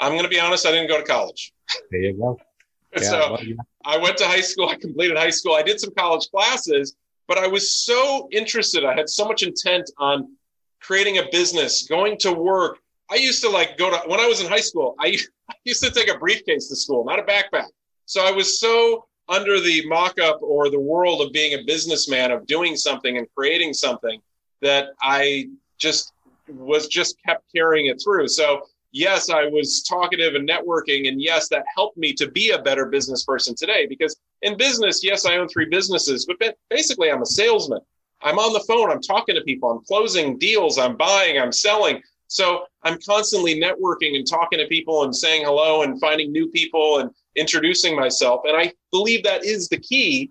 I'm 0.00 0.12
going 0.12 0.22
to 0.22 0.30
be 0.30 0.40
honest, 0.40 0.64
I 0.64 0.70
didn't 0.70 0.88
go 0.88 0.96
to 0.96 1.04
college. 1.04 1.52
There 1.90 2.00
you 2.00 2.14
go. 2.14 2.40
Yeah, 2.96 3.02
so 3.02 3.18
well, 3.32 3.42
yeah. 3.42 3.54
I 3.84 3.98
went 3.98 4.16
to 4.18 4.24
high 4.24 4.40
school. 4.40 4.68
I 4.68 4.76
completed 4.76 5.16
high 5.16 5.30
school. 5.30 5.56
I 5.56 5.64
did 5.64 5.80
some 5.80 5.92
college 5.98 6.28
classes, 6.30 6.94
but 7.26 7.38
I 7.38 7.48
was 7.48 7.74
so 7.74 8.28
interested. 8.30 8.84
I 8.84 8.94
had 8.94 9.08
so 9.08 9.24
much 9.24 9.42
intent 9.42 9.90
on 9.98 10.36
creating 10.80 11.18
a 11.18 11.24
business, 11.32 11.88
going 11.88 12.16
to 12.18 12.32
work. 12.32 12.78
I 13.14 13.18
used 13.18 13.42
to 13.44 13.48
like 13.48 13.78
go 13.78 13.90
to 13.90 13.96
when 14.08 14.18
I 14.18 14.26
was 14.26 14.40
in 14.40 14.48
high 14.48 14.60
school. 14.60 14.96
I, 14.98 15.16
I 15.50 15.54
used 15.64 15.82
to 15.84 15.90
take 15.90 16.10
a 16.10 16.18
briefcase 16.18 16.68
to 16.68 16.76
school, 16.76 17.04
not 17.04 17.20
a 17.20 17.22
backpack. 17.22 17.68
So 18.06 18.26
I 18.26 18.32
was 18.32 18.58
so 18.58 19.06
under 19.28 19.60
the 19.60 19.86
mock-up 19.86 20.40
or 20.42 20.68
the 20.68 20.80
world 20.80 21.22
of 21.22 21.32
being 21.32 21.58
a 21.58 21.64
businessman, 21.64 22.30
of 22.30 22.46
doing 22.46 22.76
something 22.76 23.16
and 23.16 23.26
creating 23.34 23.72
something 23.72 24.20
that 24.60 24.88
I 25.00 25.48
just 25.78 26.12
was 26.48 26.88
just 26.88 27.16
kept 27.24 27.44
carrying 27.54 27.86
it 27.86 28.02
through. 28.02 28.28
So 28.28 28.62
yes, 28.92 29.30
I 29.30 29.46
was 29.46 29.82
talkative 29.82 30.34
and 30.34 30.48
networking. 30.48 31.08
And 31.08 31.22
yes, 31.22 31.48
that 31.48 31.64
helped 31.74 31.96
me 31.96 32.12
to 32.14 32.30
be 32.30 32.50
a 32.50 32.58
better 32.58 32.86
business 32.86 33.24
person 33.24 33.54
today 33.54 33.86
because 33.86 34.16
in 34.42 34.56
business, 34.58 35.02
yes, 35.02 35.24
I 35.24 35.36
own 35.36 35.48
three 35.48 35.66
businesses, 35.66 36.26
but 36.26 36.56
basically 36.68 37.10
I'm 37.10 37.22
a 37.22 37.26
salesman. 37.26 37.80
I'm 38.22 38.38
on 38.38 38.52
the 38.54 38.60
phone, 38.60 38.90
I'm 38.90 39.02
talking 39.02 39.34
to 39.34 39.42
people, 39.42 39.70
I'm 39.70 39.84
closing 39.84 40.38
deals, 40.38 40.78
I'm 40.78 40.96
buying, 40.96 41.38
I'm 41.38 41.52
selling. 41.52 42.02
So 42.28 42.64
I'm 42.82 42.98
constantly 43.06 43.60
networking 43.60 44.16
and 44.16 44.26
talking 44.28 44.58
to 44.58 44.66
people 44.66 45.04
and 45.04 45.14
saying 45.14 45.44
hello 45.44 45.82
and 45.82 46.00
finding 46.00 46.32
new 46.32 46.48
people 46.48 46.98
and 46.98 47.10
introducing 47.36 47.96
myself. 47.96 48.42
And 48.44 48.56
I 48.56 48.72
believe 48.90 49.22
that 49.24 49.44
is 49.44 49.68
the 49.68 49.78
key 49.78 50.30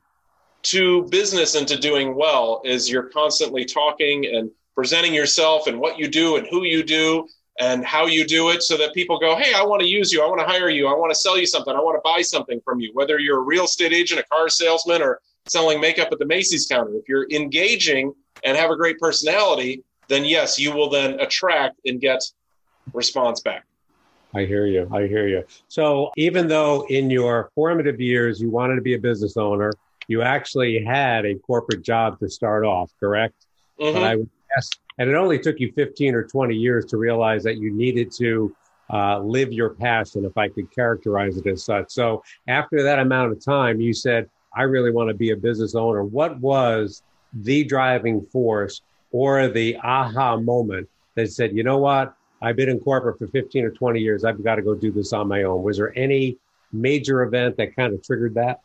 to 0.63 1.03
business 1.09 1.55
and 1.55 1.67
to 1.67 1.77
doing 1.77 2.15
well 2.15 2.61
is 2.63 2.89
you're 2.89 3.09
constantly 3.09 3.65
talking 3.65 4.25
and 4.25 4.49
presenting 4.75 5.13
yourself 5.13 5.67
and 5.67 5.79
what 5.79 5.99
you 5.99 6.07
do 6.07 6.37
and 6.37 6.47
who 6.49 6.63
you 6.63 6.83
do 6.83 7.27
and 7.59 7.85
how 7.85 8.07
you 8.07 8.25
do 8.25 8.49
it 8.49 8.63
so 8.63 8.77
that 8.77 8.93
people 8.93 9.19
go, 9.19 9.35
Hey, 9.35 9.53
I 9.53 9.63
want 9.63 9.81
to 9.81 9.87
use 9.87 10.11
you. 10.11 10.23
I 10.23 10.27
want 10.27 10.39
to 10.39 10.45
hire 10.45 10.69
you. 10.69 10.87
I 10.87 10.93
want 10.93 11.11
to 11.11 11.19
sell 11.19 11.37
you 11.37 11.45
something. 11.45 11.75
I 11.75 11.79
want 11.79 11.95
to 11.97 12.01
buy 12.03 12.21
something 12.21 12.59
from 12.65 12.79
you, 12.79 12.91
whether 12.93 13.19
you're 13.19 13.39
a 13.39 13.43
real 13.43 13.65
estate 13.65 13.93
agent, 13.93 14.19
a 14.19 14.23
car 14.23 14.49
salesman, 14.49 15.01
or 15.01 15.19
selling 15.47 15.79
makeup 15.79 16.09
at 16.11 16.19
the 16.19 16.25
Macy's 16.25 16.65
counter. 16.65 16.95
If 16.95 17.07
you're 17.07 17.27
engaging 17.29 18.13
and 18.43 18.57
have 18.57 18.71
a 18.71 18.75
great 18.75 18.99
personality, 18.99 19.83
then 20.07 20.25
yes, 20.25 20.59
you 20.59 20.73
will 20.73 20.89
then 20.89 21.19
attract 21.19 21.79
and 21.85 21.99
get 21.99 22.23
response 22.93 23.41
back. 23.41 23.65
I 24.35 24.45
hear 24.45 24.65
you. 24.65 24.89
I 24.91 25.07
hear 25.07 25.27
you. 25.27 25.43
So 25.67 26.11
even 26.17 26.47
though 26.47 26.85
in 26.89 27.09
your 27.09 27.51
formative 27.53 28.01
years 28.01 28.41
you 28.41 28.49
wanted 28.49 28.75
to 28.75 28.81
be 28.81 28.95
a 28.95 28.99
business 28.99 29.37
owner, 29.37 29.71
you 30.07 30.21
actually 30.21 30.83
had 30.83 31.25
a 31.25 31.35
corporate 31.35 31.83
job 31.83 32.19
to 32.19 32.29
start 32.29 32.65
off, 32.65 32.91
correct? 32.99 33.45
Mm-hmm. 33.79 33.93
But 33.93 34.03
I 34.03 34.15
would 34.15 34.29
guess, 34.55 34.69
and 34.97 35.09
it 35.09 35.15
only 35.15 35.39
took 35.39 35.59
you 35.59 35.71
15 35.73 36.15
or 36.15 36.23
20 36.23 36.55
years 36.55 36.85
to 36.85 36.97
realize 36.97 37.43
that 37.43 37.57
you 37.57 37.71
needed 37.71 38.11
to 38.17 38.55
uh, 38.91 39.19
live 39.19 39.51
your 39.51 39.69
passion, 39.69 40.25
if 40.25 40.37
I 40.37 40.49
could 40.49 40.69
characterize 40.71 41.37
it 41.37 41.47
as 41.47 41.63
such. 41.63 41.91
So 41.91 42.23
after 42.47 42.83
that 42.83 42.99
amount 42.99 43.31
of 43.31 43.43
time, 43.43 43.79
you 43.79 43.93
said, 43.93 44.29
I 44.55 44.63
really 44.63 44.91
want 44.91 45.09
to 45.09 45.15
be 45.15 45.31
a 45.31 45.37
business 45.37 45.73
owner. 45.73 46.03
What 46.03 46.39
was 46.39 47.01
the 47.33 47.63
driving 47.63 48.25
force 48.25 48.81
or 49.13 49.47
the 49.47 49.77
aha 49.77 50.35
moment 50.35 50.89
that 51.15 51.31
said, 51.31 51.55
you 51.55 51.63
know 51.63 51.77
what? 51.77 52.13
I've 52.41 52.57
been 52.57 52.67
in 52.67 52.79
corporate 52.79 53.17
for 53.17 53.27
15 53.27 53.63
or 53.63 53.69
20 53.69 54.01
years. 54.01 54.25
I've 54.25 54.43
got 54.43 54.55
to 54.55 54.61
go 54.61 54.75
do 54.75 54.91
this 54.91 55.13
on 55.13 55.29
my 55.29 55.43
own. 55.43 55.63
Was 55.63 55.77
there 55.77 55.97
any 55.97 56.37
major 56.73 57.21
event 57.21 57.55
that 57.57 57.73
kind 57.75 57.93
of 57.93 58.03
triggered 58.03 58.33
that? 58.33 58.59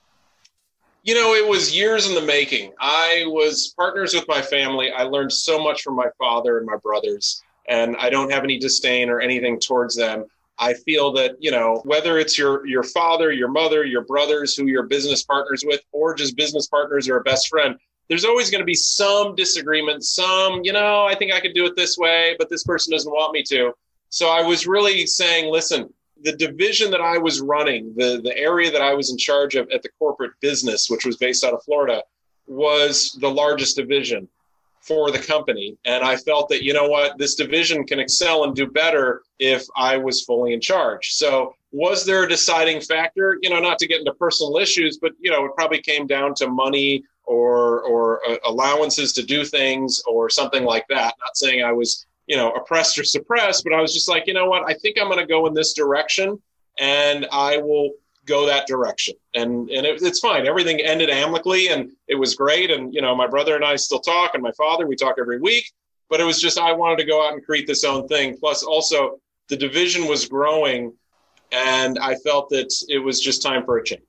You 1.04 1.14
know, 1.14 1.34
it 1.34 1.46
was 1.46 1.76
years 1.76 2.08
in 2.08 2.14
the 2.14 2.22
making. 2.22 2.72
I 2.80 3.24
was 3.26 3.72
partners 3.76 4.14
with 4.14 4.26
my 4.26 4.42
family. 4.42 4.90
I 4.90 5.04
learned 5.04 5.32
so 5.32 5.62
much 5.62 5.82
from 5.82 5.94
my 5.94 6.08
father 6.18 6.58
and 6.58 6.66
my 6.66 6.76
brothers, 6.76 7.40
and 7.68 7.96
I 7.98 8.10
don't 8.10 8.32
have 8.32 8.42
any 8.42 8.58
disdain 8.58 9.08
or 9.08 9.20
anything 9.20 9.60
towards 9.60 9.94
them. 9.94 10.24
I 10.58 10.74
feel 10.74 11.12
that, 11.12 11.36
you 11.38 11.52
know, 11.52 11.82
whether 11.84 12.18
it's 12.18 12.36
your 12.36 12.66
your 12.66 12.82
father, 12.82 13.30
your 13.30 13.48
mother, 13.48 13.84
your 13.84 14.02
brothers 14.02 14.56
who 14.56 14.66
you're 14.66 14.82
business 14.82 15.22
partners 15.22 15.62
with, 15.64 15.80
or 15.92 16.14
just 16.14 16.36
business 16.36 16.66
partners 16.66 17.08
or 17.08 17.18
a 17.18 17.22
best 17.22 17.48
friend, 17.48 17.76
there's 18.08 18.24
always 18.24 18.50
going 18.50 18.60
to 18.60 18.66
be 18.66 18.74
some 18.74 19.34
disagreement, 19.34 20.04
some, 20.04 20.60
you 20.62 20.72
know, 20.72 21.04
I 21.04 21.14
think 21.14 21.32
I 21.32 21.40
could 21.40 21.54
do 21.54 21.66
it 21.66 21.76
this 21.76 21.98
way, 21.98 22.34
but 22.38 22.48
this 22.48 22.64
person 22.64 22.92
doesn't 22.92 23.12
want 23.12 23.32
me 23.32 23.42
to. 23.44 23.72
So 24.10 24.30
I 24.30 24.42
was 24.42 24.66
really 24.66 25.06
saying, 25.06 25.52
listen, 25.52 25.92
the 26.22 26.32
division 26.32 26.90
that 26.90 27.00
I 27.00 27.18
was 27.18 27.40
running, 27.40 27.94
the, 27.96 28.20
the 28.22 28.36
area 28.36 28.70
that 28.70 28.80
I 28.80 28.94
was 28.94 29.10
in 29.10 29.18
charge 29.18 29.54
of 29.54 29.70
at 29.70 29.82
the 29.82 29.90
corporate 29.98 30.32
business, 30.40 30.88
which 30.88 31.04
was 31.04 31.16
based 31.16 31.44
out 31.44 31.52
of 31.52 31.62
Florida, 31.64 32.02
was 32.46 33.16
the 33.20 33.30
largest 33.30 33.76
division 33.76 34.28
for 34.80 35.10
the 35.10 35.18
company. 35.18 35.76
And 35.84 36.02
I 36.02 36.16
felt 36.16 36.48
that, 36.48 36.64
you 36.64 36.72
know 36.72 36.88
what, 36.88 37.18
this 37.18 37.34
division 37.34 37.84
can 37.86 38.00
excel 38.00 38.44
and 38.44 38.54
do 38.54 38.66
better 38.66 39.22
if 39.38 39.66
I 39.76 39.98
was 39.98 40.24
fully 40.24 40.54
in 40.54 40.60
charge. 40.60 41.12
So, 41.12 41.54
was 41.70 42.06
there 42.06 42.22
a 42.22 42.28
deciding 42.28 42.80
factor? 42.80 43.38
You 43.42 43.50
know, 43.50 43.60
not 43.60 43.78
to 43.80 43.86
get 43.86 43.98
into 43.98 44.14
personal 44.14 44.56
issues, 44.56 44.96
but, 44.96 45.12
you 45.20 45.30
know, 45.30 45.44
it 45.44 45.52
probably 45.54 45.82
came 45.82 46.06
down 46.06 46.34
to 46.36 46.48
money 46.48 47.04
or 47.28 47.82
or 47.82 48.20
uh, 48.28 48.36
allowances 48.44 49.12
to 49.12 49.22
do 49.22 49.44
things 49.44 50.02
or 50.06 50.30
something 50.30 50.64
like 50.64 50.86
that. 50.88 51.14
Not 51.20 51.36
saying 51.36 51.62
I 51.62 51.72
was 51.72 52.06
you 52.26 52.36
know 52.36 52.50
oppressed 52.52 52.98
or 52.98 53.04
suppressed, 53.04 53.64
but 53.64 53.72
I 53.72 53.80
was 53.80 53.92
just 53.92 54.08
like, 54.08 54.26
you 54.26 54.34
know 54.34 54.48
what, 54.48 54.68
I 54.68 54.74
think 54.74 54.96
I'm 54.98 55.08
going 55.08 55.18
to 55.18 55.26
go 55.26 55.46
in 55.46 55.54
this 55.54 55.74
direction, 55.74 56.40
and 56.78 57.26
I 57.30 57.58
will 57.58 57.92
go 58.24 58.46
that 58.46 58.66
direction. 58.66 59.14
And 59.34 59.68
and 59.70 59.86
it, 59.86 60.02
it's 60.02 60.20
fine. 60.20 60.46
Everything 60.46 60.80
ended 60.80 61.10
amicably, 61.10 61.68
and 61.68 61.90
it 62.08 62.14
was 62.14 62.34
great. 62.34 62.70
And 62.70 62.94
you 62.94 63.02
know, 63.02 63.14
my 63.14 63.26
brother 63.26 63.54
and 63.54 63.64
I 63.64 63.76
still 63.76 64.00
talk, 64.00 64.32
and 64.34 64.42
my 64.42 64.52
father, 64.52 64.86
we 64.86 64.96
talk 64.96 65.16
every 65.18 65.40
week. 65.40 65.70
But 66.08 66.20
it 66.20 66.24
was 66.24 66.40
just 66.40 66.58
I 66.58 66.72
wanted 66.72 66.98
to 66.98 67.04
go 67.04 67.26
out 67.26 67.34
and 67.34 67.44
create 67.44 67.66
this 67.66 67.84
own 67.84 68.08
thing. 68.08 68.38
Plus, 68.38 68.62
also 68.62 69.20
the 69.48 69.56
division 69.56 70.06
was 70.06 70.26
growing, 70.26 70.94
and 71.52 71.98
I 71.98 72.14
felt 72.16 72.48
that 72.50 72.72
it 72.88 72.98
was 72.98 73.20
just 73.20 73.42
time 73.42 73.64
for 73.64 73.76
a 73.76 73.84
change. 73.84 74.07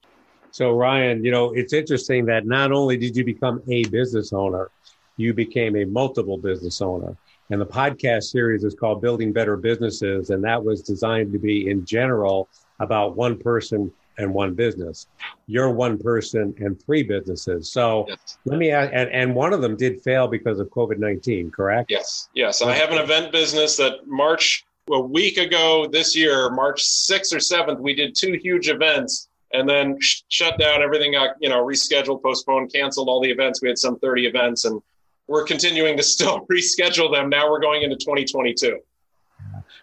So, 0.51 0.71
Ryan, 0.71 1.23
you 1.23 1.31
know, 1.31 1.53
it's 1.53 1.73
interesting 1.73 2.25
that 2.25 2.45
not 2.45 2.71
only 2.71 2.97
did 2.97 3.15
you 3.15 3.23
become 3.23 3.61
a 3.69 3.85
business 3.85 4.33
owner, 4.33 4.71
you 5.17 5.33
became 5.33 5.75
a 5.75 5.85
multiple 5.85 6.37
business 6.37 6.81
owner. 6.81 7.15
And 7.49 7.59
the 7.59 7.65
podcast 7.65 8.23
series 8.23 8.63
is 8.63 8.75
called 8.75 9.01
Building 9.01 9.33
Better 9.33 9.57
Businesses. 9.57 10.29
And 10.29 10.43
that 10.43 10.63
was 10.63 10.81
designed 10.81 11.33
to 11.33 11.39
be, 11.39 11.69
in 11.69 11.85
general, 11.85 12.47
about 12.79 13.15
one 13.15 13.37
person 13.37 13.91
and 14.17 14.33
one 14.33 14.53
business. 14.53 15.07
You're 15.47 15.71
one 15.71 15.97
person 15.97 16.53
and 16.59 16.81
three 16.83 17.03
businesses. 17.03 17.71
So 17.71 18.05
yes. 18.07 18.37
let 18.45 18.59
me 18.59 18.69
ask, 18.71 18.91
and, 18.93 19.09
and 19.09 19.33
one 19.33 19.53
of 19.53 19.61
them 19.61 19.75
did 19.75 20.01
fail 20.01 20.27
because 20.27 20.59
of 20.59 20.67
COVID 20.69 20.99
19, 20.99 21.51
correct? 21.51 21.89
Yes. 21.89 22.29
Yes. 22.33 22.61
I 22.61 22.73
have 22.73 22.91
an 22.91 22.97
event 22.99 23.31
business 23.31 23.77
that 23.77 24.05
March, 24.05 24.65
a 24.91 24.99
week 24.99 25.37
ago 25.37 25.87
this 25.91 26.15
year, 26.15 26.49
March 26.49 26.83
6th 26.83 27.33
or 27.33 27.37
7th, 27.37 27.79
we 27.79 27.93
did 27.95 28.15
two 28.15 28.33
huge 28.33 28.69
events 28.69 29.28
and 29.53 29.67
then 29.67 29.97
sh- 29.99 30.21
shut 30.29 30.57
down. 30.59 30.81
Everything 30.81 31.13
got 31.13 31.35
you 31.39 31.49
know 31.49 31.63
rescheduled, 31.65 32.21
postponed, 32.21 32.71
canceled. 32.73 33.09
All 33.09 33.21
the 33.21 33.31
events. 33.31 33.61
We 33.61 33.69
had 33.69 33.77
some 33.77 33.99
30 33.99 34.27
events, 34.27 34.65
and 34.65 34.81
we're 35.27 35.43
continuing 35.43 35.97
to 35.97 36.03
still 36.15 36.45
reschedule 36.51 37.11
them. 37.11 37.29
Now 37.29 37.49
we're 37.49 37.59
going 37.59 37.83
into 37.83 37.95
2022. 37.97 38.79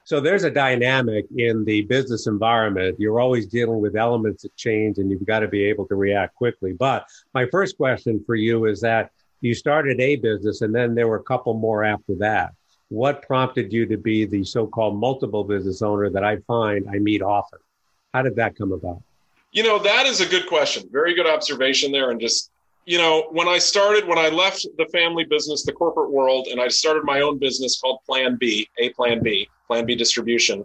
So 0.05 0.21
there's 0.21 0.45
a 0.45 0.51
dynamic 0.51 1.27
in 1.37 1.65
the 1.65 1.83
business 1.83 2.29
environment. 2.29 2.95
You're 3.01 3.19
always 3.19 3.47
dealing 3.49 3.81
with 3.81 3.97
elements 3.97 4.45
that 4.45 4.55
change, 4.57 4.99
and 4.99 5.11
you've 5.11 5.27
got 5.27 5.41
to 5.41 5.49
be 5.49 5.65
able 5.65 5.85
to 5.89 5.97
react 5.97 6.37
quickly. 6.37 6.73
But 6.73 7.07
my 7.35 7.47
first 7.47 7.77
question 7.77 8.23
for 8.25 8.37
you 8.37 8.67
is 8.67 8.81
that 8.83 9.11
you 9.41 9.53
started 9.53 10.01
a 10.01 10.15
business, 10.15 10.61
and 10.61 10.73
then 10.73 10.95
there 10.95 11.09
were 11.09 11.17
a 11.17 11.25
couple 11.25 11.55
more 11.55 11.85
after 11.85 12.15
that. 12.17 12.53
What 12.89 13.23
prompted 13.23 13.73
you 13.73 13.85
to 13.87 13.97
be 13.97 14.25
the 14.25 14.45
so-called 14.45 14.97
multiple 14.97 15.43
business 15.43 15.83
owner 15.83 16.09
that 16.11 16.23
I 16.23 16.37
find 16.47 16.87
I 16.89 16.99
meet 16.99 17.21
often? 17.21 17.59
How 18.15 18.23
did 18.23 18.37
that 18.37 18.57
come 18.57 18.71
about? 18.71 19.03
You 19.57 19.63
know, 19.63 19.79
that 19.79 20.05
is 20.05 20.21
a 20.21 20.27
good 20.27 20.47
question. 20.47 20.87
Very 20.93 21.15
good 21.15 21.27
observation 21.27 21.91
there. 21.91 22.11
And 22.11 22.21
just, 22.21 22.51
you 22.85 22.99
know, 22.99 23.29
when 23.31 23.49
I 23.49 23.57
started, 23.57 24.07
when 24.07 24.19
I 24.19 24.29
left 24.29 24.67
the 24.77 24.85
family 24.93 25.25
business, 25.25 25.65
the 25.65 25.73
corporate 25.73 26.11
world, 26.11 26.49
and 26.49 26.61
I 26.61 26.69
started 26.69 27.05
my 27.05 27.23
own 27.23 27.39
business 27.39 27.81
called 27.81 28.01
Plan 28.05 28.37
B, 28.39 28.69
A 28.77 28.91
Plan 28.91 29.23
B, 29.23 29.49
Plan 29.67 29.87
B 29.87 29.95
Distribution, 29.95 30.63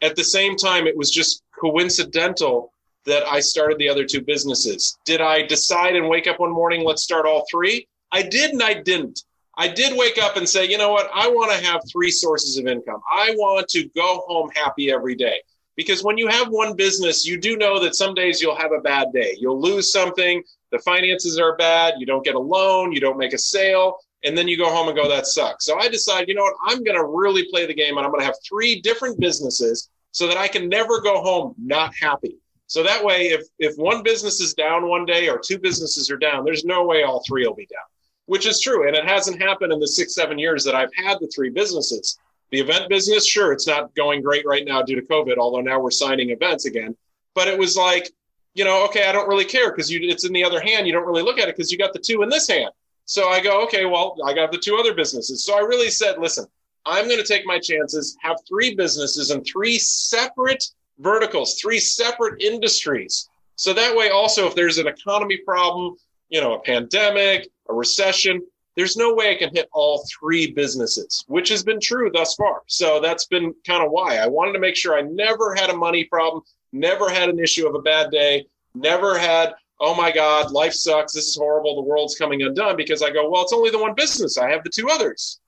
at 0.00 0.16
the 0.16 0.24
same 0.24 0.56
time, 0.56 0.86
it 0.86 0.96
was 0.96 1.10
just 1.10 1.42
coincidental 1.60 2.72
that 3.04 3.22
I 3.24 3.40
started 3.40 3.76
the 3.76 3.90
other 3.90 4.06
two 4.06 4.22
businesses. 4.22 4.96
Did 5.04 5.20
I 5.20 5.42
decide 5.42 5.94
and 5.94 6.08
wake 6.08 6.26
up 6.26 6.40
one 6.40 6.52
morning, 6.52 6.86
let's 6.86 7.04
start 7.04 7.26
all 7.26 7.44
three? 7.50 7.86
I 8.12 8.22
did 8.22 8.52
and 8.52 8.62
I 8.62 8.80
didn't. 8.80 9.24
I 9.58 9.68
did 9.68 9.94
wake 9.94 10.16
up 10.16 10.38
and 10.38 10.48
say, 10.48 10.66
you 10.66 10.78
know 10.78 10.90
what? 10.90 11.10
I 11.12 11.28
want 11.28 11.52
to 11.52 11.66
have 11.66 11.82
three 11.92 12.10
sources 12.10 12.56
of 12.56 12.66
income. 12.66 13.02
I 13.12 13.34
want 13.36 13.68
to 13.68 13.86
go 13.94 14.24
home 14.26 14.50
happy 14.54 14.90
every 14.90 15.16
day 15.16 15.42
because 15.76 16.04
when 16.04 16.18
you 16.18 16.28
have 16.28 16.48
one 16.48 16.76
business, 16.76 17.26
you 17.26 17.38
do 17.38 17.56
know 17.56 17.78
that 17.80 17.94
some 17.94 18.14
days 18.14 18.40
you'll 18.40 18.56
have 18.56 18.72
a 18.72 18.80
bad 18.80 19.12
day. 19.12 19.36
You'll 19.38 19.60
lose 19.60 19.92
something, 19.92 20.42
the 20.70 20.78
finances 20.80 21.38
are 21.38 21.56
bad, 21.56 21.94
you 21.98 22.06
don't 22.06 22.24
get 22.24 22.34
a 22.34 22.38
loan, 22.38 22.92
you 22.92 23.00
don't 23.00 23.18
make 23.18 23.32
a 23.32 23.38
sale, 23.38 23.98
and 24.24 24.36
then 24.36 24.48
you 24.48 24.56
go 24.56 24.70
home 24.70 24.88
and 24.88 24.96
go, 24.96 25.08
that 25.08 25.26
sucks. 25.26 25.64
So 25.64 25.78
I 25.78 25.88
decide, 25.88 26.28
you 26.28 26.34
know 26.34 26.42
what, 26.42 26.54
I'm 26.66 26.84
going 26.84 26.96
to 26.96 27.04
really 27.04 27.46
play 27.50 27.66
the 27.66 27.74
game 27.74 27.96
and 27.96 28.06
I'm 28.06 28.12
going 28.12 28.20
to 28.20 28.26
have 28.26 28.36
three 28.46 28.80
different 28.80 29.18
businesses 29.18 29.88
so 30.12 30.26
that 30.26 30.36
I 30.36 30.48
can 30.48 30.68
never 30.68 31.00
go 31.00 31.22
home 31.22 31.54
not 31.58 31.92
happy. 32.00 32.36
So 32.66 32.82
that 32.82 33.04
way, 33.04 33.28
if, 33.28 33.42
if 33.58 33.76
one 33.76 34.02
business 34.02 34.40
is 34.40 34.54
down 34.54 34.88
one 34.88 35.04
day 35.04 35.28
or 35.28 35.38
two 35.38 35.58
businesses 35.58 36.10
are 36.10 36.16
down, 36.16 36.44
there's 36.44 36.64
no 36.64 36.84
way 36.84 37.02
all 37.02 37.22
three 37.28 37.46
will 37.46 37.54
be 37.54 37.66
down, 37.66 37.84
which 38.26 38.46
is 38.46 38.60
true. 38.60 38.86
And 38.86 38.96
it 38.96 39.06
hasn't 39.06 39.42
happened 39.42 39.72
in 39.72 39.80
the 39.80 39.88
six, 39.88 40.14
seven 40.14 40.38
years 40.38 40.64
that 40.64 40.74
I've 40.74 40.94
had 40.94 41.18
the 41.20 41.30
three 41.34 41.50
businesses. 41.50 42.18
The 42.52 42.60
event 42.60 42.90
business, 42.90 43.26
sure, 43.26 43.52
it's 43.52 43.66
not 43.66 43.94
going 43.94 44.20
great 44.20 44.46
right 44.46 44.64
now 44.64 44.82
due 44.82 44.94
to 44.94 45.02
COVID, 45.02 45.38
although 45.38 45.62
now 45.62 45.80
we're 45.80 45.90
signing 45.90 46.30
events 46.30 46.66
again. 46.66 46.94
But 47.34 47.48
it 47.48 47.58
was 47.58 47.76
like, 47.76 48.10
you 48.54 48.64
know, 48.64 48.84
okay, 48.84 49.08
I 49.08 49.12
don't 49.12 49.26
really 49.26 49.46
care 49.46 49.70
because 49.70 49.90
you 49.90 50.00
it's 50.02 50.26
in 50.26 50.34
the 50.34 50.44
other 50.44 50.60
hand. 50.60 50.86
You 50.86 50.92
don't 50.92 51.06
really 51.06 51.22
look 51.22 51.38
at 51.38 51.48
it 51.48 51.56
because 51.56 51.72
you 51.72 51.78
got 51.78 51.94
the 51.94 51.98
two 51.98 52.22
in 52.22 52.28
this 52.28 52.46
hand. 52.46 52.70
So 53.06 53.28
I 53.30 53.40
go, 53.40 53.62
okay, 53.64 53.86
well, 53.86 54.16
I 54.24 54.34
got 54.34 54.52
the 54.52 54.58
two 54.58 54.76
other 54.76 54.94
businesses. 54.94 55.44
So 55.44 55.56
I 55.56 55.60
really 55.60 55.88
said, 55.88 56.18
listen, 56.18 56.44
I'm 56.84 57.06
going 57.06 57.18
to 57.18 57.26
take 57.26 57.46
my 57.46 57.58
chances, 57.58 58.16
have 58.20 58.36
three 58.46 58.74
businesses 58.74 59.30
and 59.30 59.46
three 59.46 59.78
separate 59.78 60.62
verticals, 60.98 61.58
three 61.60 61.78
separate 61.78 62.42
industries. 62.42 63.30
So 63.56 63.72
that 63.72 63.96
way, 63.96 64.10
also, 64.10 64.46
if 64.46 64.54
there's 64.54 64.78
an 64.78 64.88
economy 64.88 65.38
problem, 65.38 65.96
you 66.28 66.40
know, 66.40 66.54
a 66.54 66.60
pandemic, 66.60 67.48
a 67.68 67.74
recession, 67.74 68.42
there's 68.76 68.96
no 68.96 69.14
way 69.14 69.30
I 69.30 69.34
can 69.34 69.54
hit 69.54 69.68
all 69.72 70.04
three 70.18 70.50
businesses, 70.50 71.24
which 71.28 71.48
has 71.50 71.62
been 71.62 71.80
true 71.80 72.10
thus 72.12 72.34
far. 72.34 72.62
So 72.66 73.00
that's 73.00 73.26
been 73.26 73.54
kind 73.66 73.84
of 73.84 73.90
why 73.90 74.16
I 74.16 74.26
wanted 74.26 74.52
to 74.52 74.58
make 74.58 74.76
sure 74.76 74.96
I 74.96 75.02
never 75.02 75.54
had 75.54 75.70
a 75.70 75.76
money 75.76 76.04
problem, 76.04 76.42
never 76.72 77.10
had 77.10 77.28
an 77.28 77.38
issue 77.38 77.66
of 77.66 77.74
a 77.74 77.82
bad 77.82 78.10
day, 78.10 78.46
never 78.74 79.18
had, 79.18 79.54
oh 79.80 79.94
my 79.94 80.10
God, 80.10 80.50
life 80.52 80.72
sucks. 80.72 81.12
This 81.12 81.28
is 81.28 81.36
horrible. 81.36 81.76
The 81.76 81.88
world's 81.88 82.16
coming 82.16 82.42
undone 82.42 82.76
because 82.76 83.02
I 83.02 83.10
go, 83.10 83.28
well, 83.28 83.42
it's 83.42 83.52
only 83.52 83.70
the 83.70 83.78
one 83.78 83.94
business. 83.94 84.38
I 84.38 84.50
have 84.50 84.64
the 84.64 84.70
two 84.70 84.88
others. 84.88 85.40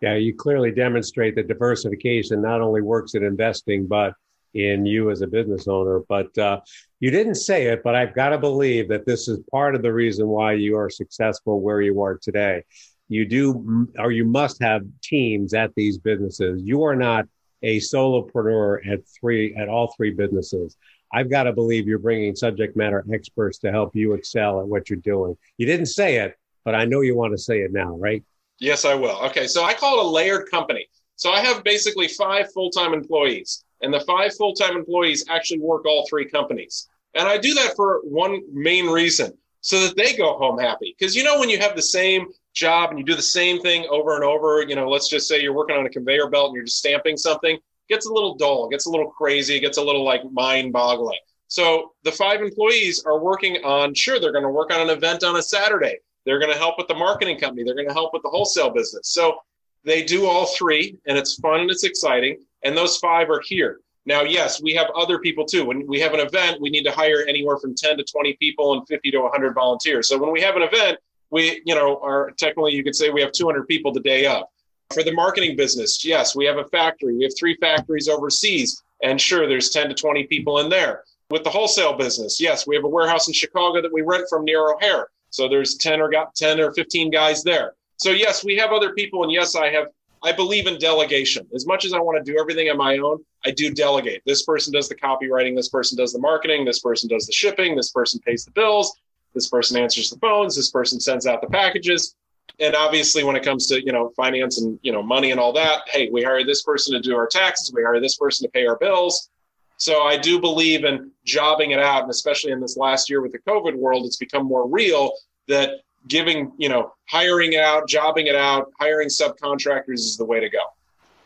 Yeah, 0.00 0.14
you 0.14 0.34
clearly 0.34 0.70
demonstrate 0.70 1.34
that 1.36 1.48
diversification 1.48 2.42
not 2.42 2.60
only 2.60 2.82
works 2.82 3.14
in 3.14 3.24
investing, 3.24 3.86
but 3.86 4.14
in 4.54 4.86
you 4.86 5.10
as 5.10 5.22
a 5.22 5.26
business 5.26 5.68
owner. 5.68 6.00
But 6.08 6.36
uh, 6.38 6.60
you 7.00 7.10
didn't 7.10 7.36
say 7.36 7.66
it, 7.66 7.82
but 7.82 7.94
I've 7.94 8.14
got 8.14 8.30
to 8.30 8.38
believe 8.38 8.88
that 8.88 9.06
this 9.06 9.28
is 9.28 9.40
part 9.50 9.74
of 9.74 9.82
the 9.82 9.92
reason 9.92 10.28
why 10.28 10.52
you 10.52 10.76
are 10.76 10.90
successful 10.90 11.60
where 11.60 11.80
you 11.80 12.00
are 12.02 12.16
today. 12.16 12.62
You 13.08 13.26
do, 13.26 13.88
or 13.98 14.12
you 14.12 14.24
must 14.24 14.62
have 14.62 14.82
teams 15.02 15.52
at 15.52 15.74
these 15.74 15.98
businesses. 15.98 16.62
You 16.64 16.84
are 16.84 16.96
not 16.96 17.26
a 17.62 17.78
solopreneur 17.78 18.90
at 18.90 19.00
three, 19.20 19.54
at 19.56 19.68
all 19.68 19.92
three 19.96 20.10
businesses. 20.10 20.76
I've 21.12 21.30
got 21.30 21.44
to 21.44 21.52
believe 21.52 21.86
you're 21.86 21.98
bringing 21.98 22.34
subject 22.34 22.76
matter 22.76 23.04
experts 23.12 23.58
to 23.58 23.70
help 23.70 23.94
you 23.94 24.14
excel 24.14 24.60
at 24.60 24.66
what 24.66 24.90
you're 24.90 24.98
doing. 24.98 25.36
You 25.58 25.66
didn't 25.66 25.86
say 25.86 26.16
it, 26.16 26.36
but 26.64 26.74
I 26.74 26.84
know 26.86 27.02
you 27.02 27.16
want 27.16 27.32
to 27.32 27.38
say 27.38 27.60
it 27.60 27.72
now, 27.72 27.96
right? 27.96 28.24
Yes, 28.58 28.84
I 28.84 28.94
will. 28.94 29.18
Okay. 29.26 29.46
So 29.46 29.64
I 29.64 29.74
call 29.74 30.00
it 30.00 30.06
a 30.06 30.08
layered 30.08 30.50
company. 30.50 30.86
So 31.16 31.30
I 31.30 31.40
have 31.40 31.62
basically 31.62 32.08
five 32.08 32.52
full 32.52 32.70
time 32.70 32.92
employees 32.92 33.63
and 33.80 33.92
the 33.92 34.00
five 34.00 34.34
full-time 34.34 34.76
employees 34.76 35.24
actually 35.28 35.60
work 35.60 35.84
all 35.86 36.06
three 36.08 36.28
companies. 36.28 36.88
And 37.14 37.28
I 37.28 37.38
do 37.38 37.54
that 37.54 37.76
for 37.76 38.00
one 38.04 38.42
main 38.52 38.86
reason. 38.86 39.36
so 39.64 39.80
that 39.80 39.96
they 39.96 40.14
go 40.14 40.36
home 40.36 40.58
happy. 40.58 40.94
Because 40.96 41.16
you 41.16 41.24
know, 41.24 41.40
when 41.40 41.48
you 41.48 41.58
have 41.58 41.74
the 41.74 41.80
same 41.80 42.26
job 42.52 42.90
and 42.90 42.98
you 42.98 43.04
do 43.04 43.14
the 43.14 43.22
same 43.22 43.60
thing 43.62 43.86
over 43.90 44.14
and 44.14 44.22
over, 44.22 44.62
you 44.62 44.76
know, 44.76 44.90
let's 44.90 45.08
just 45.08 45.26
say 45.26 45.40
you're 45.40 45.54
working 45.54 45.74
on 45.74 45.86
a 45.86 45.88
conveyor 45.88 46.28
belt 46.28 46.48
and 46.48 46.54
you're 46.54 46.66
just 46.66 46.78
stamping 46.78 47.16
something, 47.16 47.58
gets 47.88 48.06
a 48.06 48.12
little 48.12 48.34
dull, 48.34 48.68
gets 48.68 48.84
a 48.84 48.90
little 48.90 49.10
crazy, 49.10 49.58
gets 49.58 49.78
a 49.78 49.82
little 49.82 50.04
like 50.04 50.20
mind 50.32 50.74
boggling. 50.74 51.18
So 51.48 51.92
the 52.04 52.12
five 52.12 52.42
employees 52.42 53.02
are 53.06 53.18
working 53.18 53.56
on, 53.64 53.94
sure, 53.94 54.20
they're 54.20 54.32
going 54.32 54.44
to 54.44 54.50
work 54.50 54.70
on 54.70 54.82
an 54.82 54.90
event 54.90 55.24
on 55.24 55.36
a 55.36 55.42
Saturday. 55.42 55.96
They're 56.26 56.38
going 56.38 56.52
to 56.52 56.58
help 56.58 56.76
with 56.76 56.88
the 56.88 56.94
marketing 56.94 57.38
company. 57.38 57.64
They're 57.64 57.74
going 57.74 57.88
to 57.88 57.94
help 57.94 58.12
with 58.12 58.22
the 58.22 58.28
wholesale 58.28 58.68
business. 58.68 59.08
So 59.08 59.38
they 59.82 60.02
do 60.02 60.26
all 60.26 60.44
three, 60.44 60.98
and 61.06 61.16
it's 61.16 61.36
fun 61.36 61.60
and 61.60 61.70
it's 61.70 61.84
exciting. 61.84 62.38
And 62.64 62.76
those 62.76 62.96
five 62.98 63.30
are 63.30 63.42
here. 63.44 63.80
Now, 64.06 64.22
yes, 64.22 64.60
we 64.60 64.74
have 64.74 64.88
other 64.94 65.18
people 65.18 65.44
too. 65.46 65.64
When 65.64 65.86
we 65.86 65.98
have 66.00 66.12
an 66.12 66.20
event, 66.20 66.60
we 66.60 66.68
need 66.68 66.84
to 66.84 66.90
hire 66.90 67.24
anywhere 67.26 67.56
from 67.56 67.74
10 67.74 67.96
to 67.96 68.04
20 68.04 68.34
people 68.34 68.74
and 68.74 68.86
50 68.86 69.10
to 69.12 69.20
100 69.20 69.54
volunteers. 69.54 70.08
So 70.08 70.18
when 70.18 70.30
we 70.30 70.42
have 70.42 70.56
an 70.56 70.62
event, 70.62 70.98
we, 71.30 71.62
you 71.64 71.74
know, 71.74 71.98
are 72.02 72.32
technically 72.38 72.72
you 72.72 72.84
could 72.84 72.94
say 72.94 73.08
we 73.10 73.22
have 73.22 73.32
200 73.32 73.66
people 73.66 73.92
the 73.92 74.00
day 74.00 74.26
of. 74.26 74.44
For 74.92 75.02
the 75.02 75.12
marketing 75.12 75.56
business, 75.56 76.04
yes, 76.04 76.36
we 76.36 76.44
have 76.44 76.58
a 76.58 76.64
factory. 76.64 77.16
We 77.16 77.24
have 77.24 77.32
three 77.38 77.56
factories 77.56 78.08
overseas. 78.08 78.82
And 79.02 79.20
sure, 79.20 79.48
there's 79.48 79.70
10 79.70 79.88
to 79.88 79.94
20 79.94 80.24
people 80.24 80.58
in 80.60 80.68
there. 80.68 81.04
With 81.30 81.42
the 81.42 81.50
wholesale 81.50 81.94
business, 81.94 82.40
yes, 82.40 82.66
we 82.66 82.76
have 82.76 82.84
a 82.84 82.88
warehouse 82.88 83.26
in 83.26 83.34
Chicago 83.34 83.80
that 83.80 83.92
we 83.92 84.02
rent 84.02 84.26
from 84.28 84.44
near 84.44 84.70
O'Hare. 84.70 85.08
So 85.30 85.48
there's 85.48 85.76
10 85.76 86.00
or 86.00 86.10
got 86.10 86.34
10 86.34 86.60
or 86.60 86.72
15 86.72 87.10
guys 87.10 87.42
there. 87.42 87.74
So 87.96 88.10
yes, 88.10 88.44
we 88.44 88.56
have 88.56 88.70
other 88.70 88.92
people. 88.92 89.24
And 89.24 89.32
yes, 89.32 89.56
I 89.56 89.70
have 89.70 89.88
I 90.24 90.32
believe 90.32 90.66
in 90.66 90.78
delegation. 90.78 91.46
As 91.54 91.66
much 91.66 91.84
as 91.84 91.92
I 91.92 92.00
want 92.00 92.24
to 92.24 92.32
do 92.32 92.38
everything 92.40 92.70
on 92.70 92.78
my 92.78 92.96
own, 92.96 93.22
I 93.44 93.50
do 93.50 93.70
delegate. 93.70 94.22
This 94.24 94.42
person 94.42 94.72
does 94.72 94.88
the 94.88 94.94
copywriting, 94.94 95.54
this 95.54 95.68
person 95.68 95.98
does 95.98 96.14
the 96.14 96.18
marketing, 96.18 96.64
this 96.64 96.80
person 96.80 97.10
does 97.10 97.26
the 97.26 97.32
shipping, 97.32 97.76
this 97.76 97.92
person 97.92 98.18
pays 98.26 98.44
the 98.46 98.50
bills, 98.52 98.96
this 99.34 99.48
person 99.48 99.78
answers 99.78 100.08
the 100.08 100.18
phones, 100.18 100.56
this 100.56 100.70
person 100.70 100.98
sends 100.98 101.26
out 101.26 101.42
the 101.42 101.48
packages. 101.48 102.16
And 102.58 102.74
obviously 102.74 103.22
when 103.22 103.36
it 103.36 103.42
comes 103.42 103.66
to, 103.66 103.84
you 103.84 103.92
know, 103.92 104.12
finance 104.16 104.60
and, 104.60 104.78
you 104.82 104.92
know, 104.92 105.02
money 105.02 105.30
and 105.30 105.38
all 105.38 105.52
that, 105.52 105.82
hey, 105.88 106.08
we 106.10 106.22
hire 106.22 106.44
this 106.44 106.62
person 106.62 106.94
to 106.94 107.00
do 107.00 107.16
our 107.16 107.26
taxes, 107.26 107.72
we 107.74 107.82
hire 107.82 108.00
this 108.00 108.16
person 108.16 108.46
to 108.46 108.50
pay 108.50 108.66
our 108.66 108.78
bills. 108.78 109.28
So 109.76 110.04
I 110.04 110.16
do 110.16 110.40
believe 110.40 110.84
in 110.84 111.10
jobbing 111.24 111.72
it 111.72 111.80
out, 111.80 112.02
and 112.02 112.10
especially 112.10 112.52
in 112.52 112.60
this 112.60 112.76
last 112.76 113.10
year 113.10 113.20
with 113.20 113.32
the 113.32 113.40
COVID 113.40 113.74
world, 113.74 114.06
it's 114.06 114.16
become 114.16 114.46
more 114.46 114.68
real 114.68 115.12
that 115.48 115.80
giving, 116.08 116.52
you 116.58 116.68
know, 116.68 116.92
hiring 117.08 117.52
it 117.52 117.60
out, 117.60 117.88
jobbing 117.88 118.26
it 118.26 118.36
out, 118.36 118.70
hiring 118.80 119.08
subcontractors 119.08 119.94
is 119.94 120.16
the 120.16 120.24
way 120.24 120.40
to 120.40 120.48
go. 120.48 120.62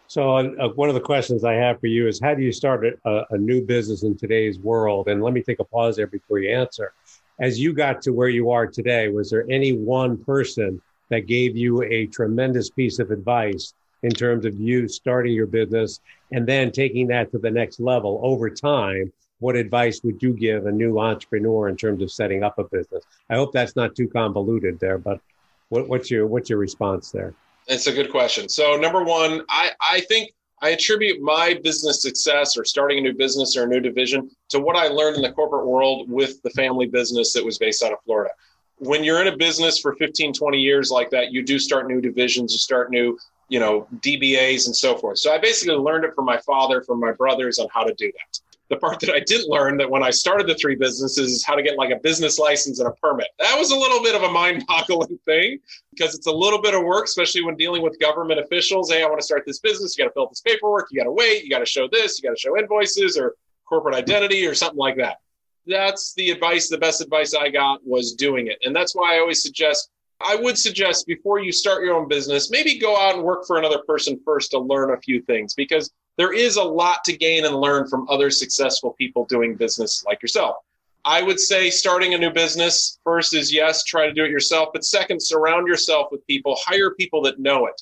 So, 0.07 0.37
uh, 0.37 0.69
one 0.71 0.89
of 0.89 0.95
the 0.95 1.03
questions 1.03 1.45
I 1.45 1.53
have 1.55 1.81
for 1.81 1.87
you 1.87 2.09
is 2.09 2.19
how 2.19 2.35
do 2.35 2.43
you 2.43 2.53
start 2.53 2.87
a, 3.05 3.25
a, 3.31 3.37
new 3.37 3.61
business 3.61 4.05
in 4.05 4.17
today's 4.17 4.59
world? 4.59 5.09
And 5.09 5.23
let 5.23 5.35
me 5.35 5.43
take 5.43 5.61
a 5.61 5.65
pause 5.65 5.97
there 5.97 6.07
before 6.07 6.39
you 6.39 6.51
answer. 6.51 6.95
As 7.39 7.61
you 7.61 7.75
got 7.75 8.01
to 8.03 8.13
where 8.13 8.31
you 8.31 8.51
are 8.51 8.67
today, 8.67 9.09
was 9.09 9.29
there 9.29 9.45
any 9.51 9.73
one 9.73 10.17
person 10.25 10.81
that 11.11 11.27
gave 11.27 11.57
you 11.57 11.83
a 11.83 12.07
tremendous 12.07 12.71
piece 12.71 12.99
of 12.99 13.11
advice 13.11 13.75
in 14.03 14.11
terms 14.11 14.47
of 14.47 14.59
you 14.59 14.89
starting 14.89 15.35
your 15.35 15.47
business 15.47 16.01
and 16.33 16.47
then 16.47 16.73
taking 16.73 17.09
that 17.09 17.31
to 17.33 17.39
the 17.39 17.51
next 17.51 17.79
level 17.79 18.21
over 18.23 18.49
time 18.49 19.13
what 19.41 19.57
advice 19.57 20.03
would 20.03 20.23
you 20.23 20.33
give 20.33 20.67
a 20.67 20.73
new 20.73 20.99
entrepreneur 20.99 21.69
in 21.69 21.77
terms 21.77 22.03
of 22.03 22.11
setting 22.11 22.43
up 22.43 22.59
a 22.59 22.65
business? 22.65 23.05
I 23.31 23.37
hope 23.37 23.53
that's 23.53 23.77
not 23.77 23.95
too 23.95 24.09
convoluted 24.09 24.81
there, 24.81 24.99
but 24.99 25.21
what, 25.69 25.89
what's 25.89 26.11
your 26.11 26.27
what's 26.27 26.51
your 26.51 26.59
response 26.59 27.11
there? 27.11 27.35
It's 27.67 27.87
a 27.87 27.93
good 27.93 28.11
question. 28.11 28.49
So 28.49 28.77
number 28.77 29.05
one, 29.05 29.43
I, 29.49 29.71
I 29.81 30.01
think 30.01 30.33
I 30.63 30.71
attribute 30.71 31.21
my 31.21 31.61
business 31.63 32.03
success 32.03 32.57
or 32.57 32.65
starting 32.65 32.99
a 32.99 33.01
new 33.03 33.13
business 33.13 33.57
or 33.57 33.65
a 33.65 33.67
new 33.67 33.81
division 33.81 34.31
to 34.49 34.59
what 34.59 34.75
I 34.75 34.89
learned 34.89 35.17
in 35.17 35.23
the 35.23 35.33
corporate 35.33 35.67
world 35.67 36.11
with 36.11 36.43
the 36.43 36.51
family 36.51 36.87
business 36.87 37.33
that 37.35 37.45
was 37.45 37.59
based 37.59 37.83
out 37.83 37.93
of 37.93 37.99
Florida. 38.05 38.31
When 38.79 39.05
you're 39.05 39.21
in 39.21 39.29
a 39.29 39.37
business 39.37 39.79
for 39.79 39.95
15, 39.97 40.33
20 40.33 40.59
years 40.59 40.91
like 40.91 41.11
that, 41.11 41.31
you 41.31 41.43
do 41.43 41.59
start 41.59 41.89
new 41.89 42.01
divisions, 42.01 42.53
you 42.53 42.59
start 42.59 42.91
new, 42.91 43.19
you 43.49 43.61
know, 43.61 43.87
DBAs 43.97 44.67
and 44.67 44.75
so 44.75 44.97
forth. 44.97 45.19
So 45.19 45.33
I 45.33 45.39
basically 45.39 45.75
learned 45.75 46.05
it 46.05 46.15
from 46.15 46.25
my 46.25 46.39
father, 46.39 46.83
from 46.83 46.99
my 47.01 47.13
brothers 47.13 47.59
on 47.59 47.69
how 47.73 47.85
to 47.85 47.93
do 47.95 48.11
that 48.13 48.41
the 48.69 48.77
part 48.77 49.01
that 49.01 49.11
I 49.11 49.21
didn't 49.21 49.49
learn 49.49 49.79
that 49.79 49.91
when 49.91 50.03
I 50.03 50.11
started 50.11 50.47
the 50.47 50.55
three 50.55 50.75
businesses 50.75 51.33
is 51.33 51.45
how 51.45 51.55
to 51.55 51.63
get 51.63 51.79
like 51.79 51.91
a 51.91 51.97
business 51.97 52.39
license 52.39 52.81
and 52.81 52.89
a 52.89 52.93
permit. 52.93 53.29
That 53.39 53.59
was 53.59 53.71
a 53.71 53.77
little 53.77 54.03
bit 54.03 54.15
of 54.15 54.23
a 54.23 54.31
mind 54.31 54.65
boggling 54.67 55.19
thing 55.25 55.59
because 55.91 56.15
it's 56.15 56.27
a 56.27 56.33
little 56.33 56.61
bit 56.61 56.75
of 56.75 56.85
work, 56.85 57.07
especially 57.07 57.45
when 57.45 57.57
dealing 57.57 57.83
with 57.83 57.99
government 57.99 58.41
officials. 58.41 58.91
Hey, 58.91 59.03
I 59.03 59.07
want 59.07 59.21
to 59.21 59.25
start 59.25 59.45
this 59.47 59.59
business. 59.59 59.97
You 59.97 60.05
got 60.05 60.11
to 60.11 60.15
fill 60.15 60.25
out 60.25 60.31
this 60.31 60.43
paperwork. 60.43 60.89
You 60.91 61.01
got 61.01 61.05
to 61.05 61.13
wait. 61.13 61.45
You 61.45 61.51
got 61.51 61.61
to 61.61 61.67
show 61.67 61.89
this. 61.91 62.19
You 62.19 62.29
got 62.29 62.37
to 62.37 62.41
show 62.41 62.59
invoices 62.59 63.17
or 63.17 63.35
corporate 63.65 63.95
identity 63.95 64.47
or 64.47 64.55
something 64.55 64.79
like 64.79 64.97
that. 64.97 65.19
That's 65.67 66.15
the 66.15 66.31
advice. 66.31 66.69
The 66.69 66.79
best 66.79 67.01
advice 67.01 67.35
I 67.35 67.51
got 67.51 67.81
was 67.87 68.13
doing 68.15 68.49
it. 68.49 68.59
And 68.65 68.77
that's 68.77 68.95
why 68.95 69.17
I 69.17 69.21
always 69.21 69.43
suggest 69.43 69.91
I 70.21 70.35
would 70.35 70.59
suggest 70.59 71.07
before 71.07 71.39
you 71.39 71.53
start 71.53 71.85
your 71.85 71.95
own 71.95 72.09
business, 72.09 72.51
maybe 72.51 72.79
go 72.79 72.97
out 72.97 73.15
and 73.15 73.25
work 73.25 73.47
for 73.47 73.59
another 73.59 73.79
person 73.87 74.21
first 74.25 74.51
to 74.51 74.59
learn 74.59 74.93
a 74.93 75.01
few 75.01 75.23
things 75.23 75.55
because 75.55 75.93
there 76.17 76.33
is 76.33 76.57
a 76.57 76.63
lot 76.63 77.05
to 77.05 77.17
gain 77.17 77.45
and 77.45 77.57
learn 77.57 77.89
from 77.89 78.09
other 78.09 78.29
successful 78.31 78.95
people 78.99 79.25
doing 79.27 79.55
business 79.55 80.05
like 80.05 80.21
yourself. 80.21 80.57
I 81.05 81.23
would 81.23 81.39
say 81.39 81.71
starting 81.71 82.15
a 82.15 82.19
new 82.19 82.31
business 82.31 82.99
first 83.05 83.35
is 83.35 83.53
yes, 83.53 83.85
try 83.85 84.07
to 84.07 84.13
do 84.13 84.25
it 84.25 84.31
yourself, 84.31 84.71
but 84.73 84.85
second, 84.85 85.23
surround 85.23 85.69
yourself 85.69 86.09
with 86.11 86.27
people, 86.27 86.59
hire 86.61 86.91
people 86.91 87.23
that 87.23 87.39
know 87.39 87.67
it. 87.67 87.81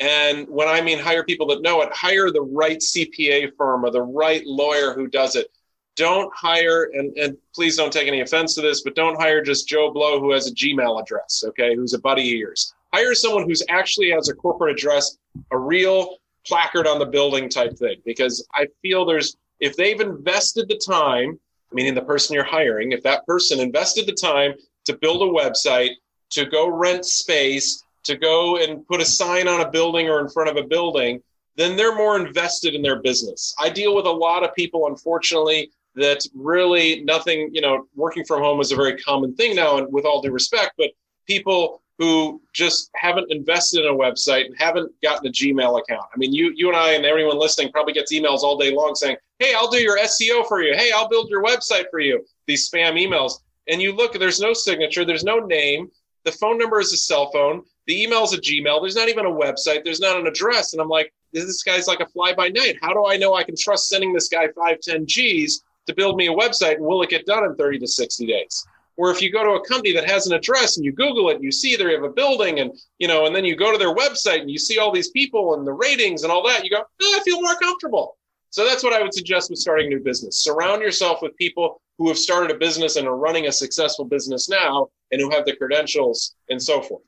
And 0.00 0.46
when 0.48 0.68
I 0.68 0.80
mean 0.80 0.98
hire 0.98 1.24
people 1.24 1.46
that 1.48 1.62
know 1.62 1.80
it, 1.82 1.92
hire 1.92 2.30
the 2.30 2.42
right 2.42 2.78
CPA 2.78 3.56
firm 3.56 3.84
or 3.84 3.90
the 3.90 4.02
right 4.02 4.46
lawyer 4.46 4.92
who 4.92 5.08
does 5.08 5.34
it. 5.34 5.50
Don't 5.98 6.32
hire, 6.34 6.90
and, 6.94 7.14
and 7.18 7.36
please 7.52 7.76
don't 7.76 7.92
take 7.92 8.06
any 8.06 8.20
offense 8.20 8.54
to 8.54 8.60
this, 8.60 8.82
but 8.82 8.94
don't 8.94 9.20
hire 9.20 9.42
just 9.42 9.68
Joe 9.68 9.90
Blow 9.90 10.20
who 10.20 10.30
has 10.30 10.46
a 10.46 10.54
Gmail 10.54 11.02
address, 11.02 11.42
okay, 11.48 11.74
who's 11.74 11.92
a 11.92 11.98
buddy 11.98 12.22
of 12.32 12.38
yours. 12.38 12.72
Hire 12.94 13.16
someone 13.16 13.48
who's 13.48 13.64
actually 13.68 14.10
has 14.12 14.28
a 14.28 14.34
corporate 14.34 14.70
address, 14.72 15.18
a 15.50 15.58
real 15.58 16.18
placard 16.46 16.86
on 16.86 17.00
the 17.00 17.04
building 17.04 17.48
type 17.48 17.76
thing 17.76 17.96
because 18.04 18.46
I 18.54 18.68
feel 18.80 19.04
there's 19.04 19.36
if 19.60 19.76
they've 19.76 20.00
invested 20.00 20.68
the 20.68 20.78
time, 20.78 21.38
meaning 21.72 21.94
the 21.94 22.02
person 22.02 22.34
you're 22.34 22.44
hiring, 22.44 22.92
if 22.92 23.02
that 23.02 23.26
person 23.26 23.58
invested 23.58 24.06
the 24.06 24.12
time 24.12 24.54
to 24.84 24.96
build 24.96 25.22
a 25.22 25.26
website, 25.26 25.90
to 26.30 26.46
go 26.46 26.68
rent 26.68 27.04
space, 27.04 27.84
to 28.04 28.16
go 28.16 28.56
and 28.56 28.86
put 28.86 29.00
a 29.00 29.04
sign 29.04 29.48
on 29.48 29.62
a 29.62 29.70
building 29.70 30.08
or 30.08 30.20
in 30.20 30.28
front 30.28 30.48
of 30.48 30.56
a 30.56 30.66
building, 30.66 31.20
then 31.56 31.76
they're 31.76 31.96
more 31.96 32.16
invested 32.16 32.74
in 32.74 32.82
their 32.82 33.02
business. 33.02 33.54
I 33.58 33.68
deal 33.68 33.96
with 33.96 34.06
a 34.06 34.10
lot 34.10 34.44
of 34.44 34.54
people, 34.54 34.86
unfortunately, 34.86 35.70
that 35.98 36.24
really 36.34 37.02
nothing, 37.04 37.50
you 37.52 37.60
know, 37.60 37.86
working 37.94 38.24
from 38.24 38.40
home 38.40 38.60
is 38.60 38.72
a 38.72 38.76
very 38.76 38.96
common 38.96 39.34
thing 39.34 39.54
now, 39.54 39.78
and 39.78 39.92
with 39.92 40.04
all 40.04 40.22
due 40.22 40.30
respect, 40.30 40.72
but 40.78 40.90
people 41.26 41.82
who 41.98 42.40
just 42.52 42.90
haven't 42.94 43.30
invested 43.32 43.84
in 43.84 43.90
a 43.90 43.96
website 43.96 44.46
and 44.46 44.54
haven't 44.56 44.92
gotten 45.02 45.26
a 45.26 45.32
Gmail 45.32 45.80
account. 45.80 46.06
I 46.14 46.16
mean, 46.16 46.32
you 46.32 46.52
you 46.54 46.68
and 46.68 46.76
I 46.76 46.92
and 46.92 47.04
everyone 47.04 47.38
listening 47.38 47.72
probably 47.72 47.92
gets 47.92 48.12
emails 48.12 48.40
all 48.40 48.56
day 48.56 48.72
long 48.72 48.94
saying, 48.94 49.16
"Hey, 49.38 49.52
I'll 49.54 49.70
do 49.70 49.82
your 49.82 49.98
SEO 49.98 50.46
for 50.46 50.62
you. 50.62 50.74
Hey, 50.74 50.92
I'll 50.92 51.08
build 51.08 51.28
your 51.28 51.42
website 51.42 51.90
for 51.90 51.98
you." 51.98 52.24
These 52.46 52.70
spam 52.70 52.94
emails, 52.94 53.40
and 53.66 53.82
you 53.82 53.92
look, 53.92 54.12
there's 54.12 54.40
no 54.40 54.52
signature, 54.52 55.04
there's 55.04 55.24
no 55.24 55.40
name, 55.40 55.90
the 56.24 56.32
phone 56.32 56.58
number 56.58 56.80
is 56.80 56.92
a 56.92 56.96
cell 56.96 57.30
phone, 57.30 57.64
the 57.86 58.02
email 58.02 58.22
is 58.22 58.32
a 58.32 58.38
Gmail. 58.38 58.80
There's 58.82 58.96
not 58.96 59.08
even 59.08 59.26
a 59.26 59.30
website. 59.30 59.82
There's 59.82 60.00
not 60.00 60.20
an 60.20 60.26
address, 60.26 60.72
and 60.72 60.82
I'm 60.82 60.88
like, 60.88 61.12
this 61.32 61.62
guy's 61.62 61.86
like 61.86 62.00
a 62.00 62.06
fly 62.06 62.34
by 62.34 62.48
night. 62.48 62.76
How 62.80 62.92
do 62.92 63.06
I 63.06 63.16
know 63.16 63.34
I 63.34 63.44
can 63.44 63.56
trust 63.56 63.88
sending 63.88 64.12
this 64.12 64.28
guy 64.28 64.48
five, 64.48 64.80
ten 64.80 65.06
G's 65.06 65.62
to 65.88 65.94
build 65.94 66.16
me 66.16 66.28
a 66.28 66.32
website, 66.32 66.76
and 66.76 66.84
will 66.84 67.02
it 67.02 67.10
get 67.10 67.26
done 67.26 67.44
in 67.44 67.56
30 67.56 67.80
to 67.80 67.88
60 67.88 68.26
days? 68.26 68.64
Or 68.96 69.10
if 69.10 69.22
you 69.22 69.30
go 69.30 69.44
to 69.44 69.50
a 69.52 69.66
company 69.66 69.92
that 69.92 70.10
has 70.10 70.26
an 70.26 70.32
address 70.32 70.76
and 70.76 70.84
you 70.84 70.92
Google 70.92 71.30
it 71.30 71.36
and 71.36 71.44
you 71.44 71.52
see 71.52 71.76
they 71.76 71.92
have 71.92 72.02
a 72.02 72.10
building 72.10 72.60
and 72.60 72.72
you 72.98 73.06
know, 73.06 73.26
and 73.26 73.34
then 73.34 73.44
you 73.44 73.54
go 73.54 73.70
to 73.70 73.78
their 73.78 73.94
website 73.94 74.40
and 74.40 74.50
you 74.50 74.58
see 74.58 74.78
all 74.78 74.92
these 74.92 75.10
people 75.10 75.54
and 75.54 75.66
the 75.66 75.72
ratings 75.72 76.24
and 76.24 76.32
all 76.32 76.46
that, 76.46 76.64
you 76.64 76.70
go, 76.70 76.82
oh, 77.02 77.18
I 77.18 77.22
feel 77.22 77.40
more 77.40 77.54
comfortable. 77.56 78.16
So 78.50 78.64
that's 78.64 78.82
what 78.82 78.92
I 78.92 79.02
would 79.02 79.14
suggest 79.14 79.50
with 79.50 79.60
starting 79.60 79.86
a 79.86 79.90
new 79.90 80.00
business. 80.00 80.40
Surround 80.40 80.82
yourself 80.82 81.22
with 81.22 81.36
people 81.36 81.80
who 81.98 82.08
have 82.08 82.18
started 82.18 82.50
a 82.50 82.58
business 82.58 82.96
and 82.96 83.06
are 83.06 83.16
running 83.16 83.46
a 83.46 83.52
successful 83.52 84.04
business 84.04 84.48
now 84.48 84.88
and 85.12 85.20
who 85.20 85.30
have 85.30 85.44
the 85.44 85.54
credentials 85.54 86.34
and 86.48 86.60
so 86.60 86.80
forth. 86.80 87.02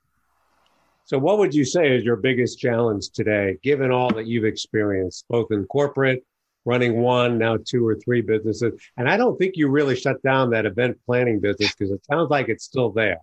So, 1.07 1.19
what 1.19 1.39
would 1.39 1.53
you 1.53 1.65
say 1.65 1.97
is 1.97 2.05
your 2.05 2.15
biggest 2.17 2.61
challenge 2.61 3.11
today, 3.11 3.57
given 3.65 3.91
all 3.91 4.13
that 4.15 4.27
you've 4.27 4.45
experienced, 4.45 5.25
both 5.29 5.51
in 5.51 5.65
corporate 5.65 6.25
running 6.71 7.01
one, 7.01 7.37
now 7.37 7.59
two 7.65 7.87
or 7.87 7.97
three 7.97 8.21
businesses. 8.21 8.81
And 8.97 9.09
I 9.11 9.17
don't 9.17 9.37
think 9.37 9.57
you 9.57 9.69
really 9.69 9.97
shut 9.97 10.23
down 10.23 10.51
that 10.51 10.67
event 10.67 10.99
planning 11.05 11.41
business 11.41 11.75
because 11.75 11.91
it 11.91 12.05
sounds 12.07 12.31
like 12.31 12.49
it's 12.49 12.65
still 12.65 12.91
there. 12.91 13.19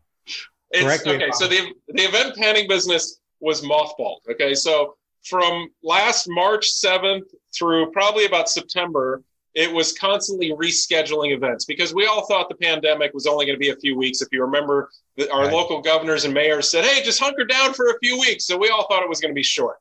It's, 0.71 1.07
okay, 1.07 1.31
so 1.31 1.47
the, 1.47 1.73
the 1.87 2.03
event 2.03 2.35
planning 2.35 2.67
business 2.67 3.21
was 3.39 3.61
mothballed. 3.61 4.19
Okay, 4.29 4.53
so 4.53 4.97
from 5.23 5.69
last 5.81 6.27
March 6.27 6.67
7th 6.83 7.23
through 7.57 7.91
probably 7.91 8.25
about 8.25 8.49
September, 8.49 9.23
it 9.55 9.71
was 9.71 9.93
constantly 9.93 10.51
rescheduling 10.51 11.33
events 11.33 11.63
because 11.63 11.93
we 11.93 12.05
all 12.05 12.27
thought 12.27 12.49
the 12.49 12.55
pandemic 12.55 13.13
was 13.13 13.25
only 13.25 13.45
going 13.45 13.55
to 13.55 13.59
be 13.59 13.69
a 13.69 13.77
few 13.77 13.97
weeks. 13.97 14.21
If 14.21 14.27
you 14.33 14.41
remember, 14.41 14.89
our 15.31 15.43
right. 15.43 15.53
local 15.53 15.81
governors 15.81 16.25
and 16.25 16.33
mayors 16.33 16.69
said, 16.69 16.83
hey, 16.83 17.01
just 17.01 17.19
hunker 17.19 17.45
down 17.45 17.73
for 17.73 17.87
a 17.87 17.97
few 17.99 18.19
weeks. 18.19 18.45
So 18.45 18.57
we 18.57 18.69
all 18.69 18.87
thought 18.87 19.03
it 19.03 19.09
was 19.09 19.21
going 19.21 19.31
to 19.31 19.35
be 19.35 19.43
short. 19.43 19.77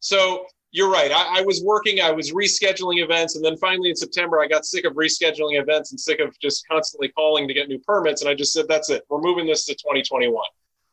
So 0.00 0.46
you're 0.72 0.90
right. 0.90 1.12
I, 1.12 1.38
I, 1.38 1.42
was 1.42 1.62
working, 1.62 2.00
I 2.00 2.10
was 2.10 2.32
rescheduling 2.32 3.02
events, 3.04 3.36
and 3.36 3.44
then 3.44 3.58
finally 3.58 3.90
in 3.90 3.96
September, 3.96 4.40
I 4.40 4.48
got 4.48 4.64
sick 4.64 4.86
of 4.86 4.94
rescheduling 4.94 5.60
events 5.60 5.90
and 5.90 6.00
sick 6.00 6.18
of 6.18 6.36
just 6.40 6.66
constantly 6.66 7.08
calling 7.08 7.46
to 7.46 7.52
get 7.54 7.68
new 7.68 7.78
permits. 7.78 8.22
And 8.22 8.30
I 8.30 8.34
just 8.34 8.54
said, 8.54 8.66
that's 8.68 8.88
it. 8.88 9.04
We're 9.10 9.20
moving 9.20 9.46
this 9.46 9.66
to 9.66 9.74
2021. 9.74 10.42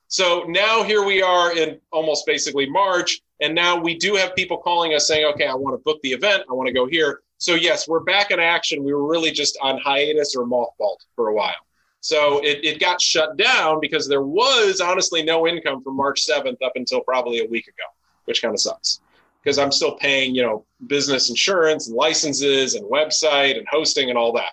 So 0.09 0.43
now 0.49 0.83
here 0.83 1.05
we 1.05 1.21
are 1.21 1.55
in 1.55 1.79
almost 1.93 2.25
basically 2.25 2.69
March, 2.69 3.21
and 3.39 3.55
now 3.55 3.79
we 3.79 3.97
do 3.97 4.15
have 4.15 4.35
people 4.35 4.57
calling 4.57 4.93
us 4.93 5.07
saying, 5.07 5.25
okay, 5.33 5.47
I 5.47 5.55
want 5.55 5.75
to 5.75 5.83
book 5.83 6.01
the 6.03 6.11
event, 6.11 6.43
I 6.49 6.53
want 6.53 6.67
to 6.67 6.73
go 6.73 6.85
here. 6.85 7.21
So 7.37 7.55
yes, 7.55 7.87
we're 7.87 8.01
back 8.01 8.31
in 8.31 8.39
action. 8.39 8.83
We 8.83 8.93
were 8.93 9.07
really 9.07 9.31
just 9.31 9.57
on 9.61 9.77
hiatus 9.77 10.35
or 10.35 10.45
mothballed 10.45 10.97
for 11.15 11.29
a 11.29 11.33
while. 11.33 11.53
So 12.01 12.39
it, 12.39 12.65
it 12.65 12.79
got 12.81 13.01
shut 13.01 13.37
down 13.37 13.79
because 13.79 14.09
there 14.09 14.23
was 14.23 14.81
honestly 14.81 15.23
no 15.23 15.47
income 15.47 15.81
from 15.83 15.95
March 15.95 16.25
7th 16.25 16.57
up 16.61 16.73
until 16.75 16.99
probably 16.99 17.39
a 17.39 17.45
week 17.45 17.67
ago, 17.67 17.83
which 18.25 18.41
kind 18.41 18.53
of 18.53 18.59
sucks 18.59 18.99
because 19.43 19.57
I'm 19.57 19.71
still 19.71 19.95
paying, 19.95 20.35
you 20.35 20.43
know, 20.43 20.65
business 20.87 21.29
insurance 21.29 21.87
and 21.87 21.95
licenses 21.95 22.75
and 22.75 22.85
website 22.85 23.57
and 23.57 23.67
hosting 23.69 24.09
and 24.09 24.17
all 24.17 24.33
that. 24.33 24.51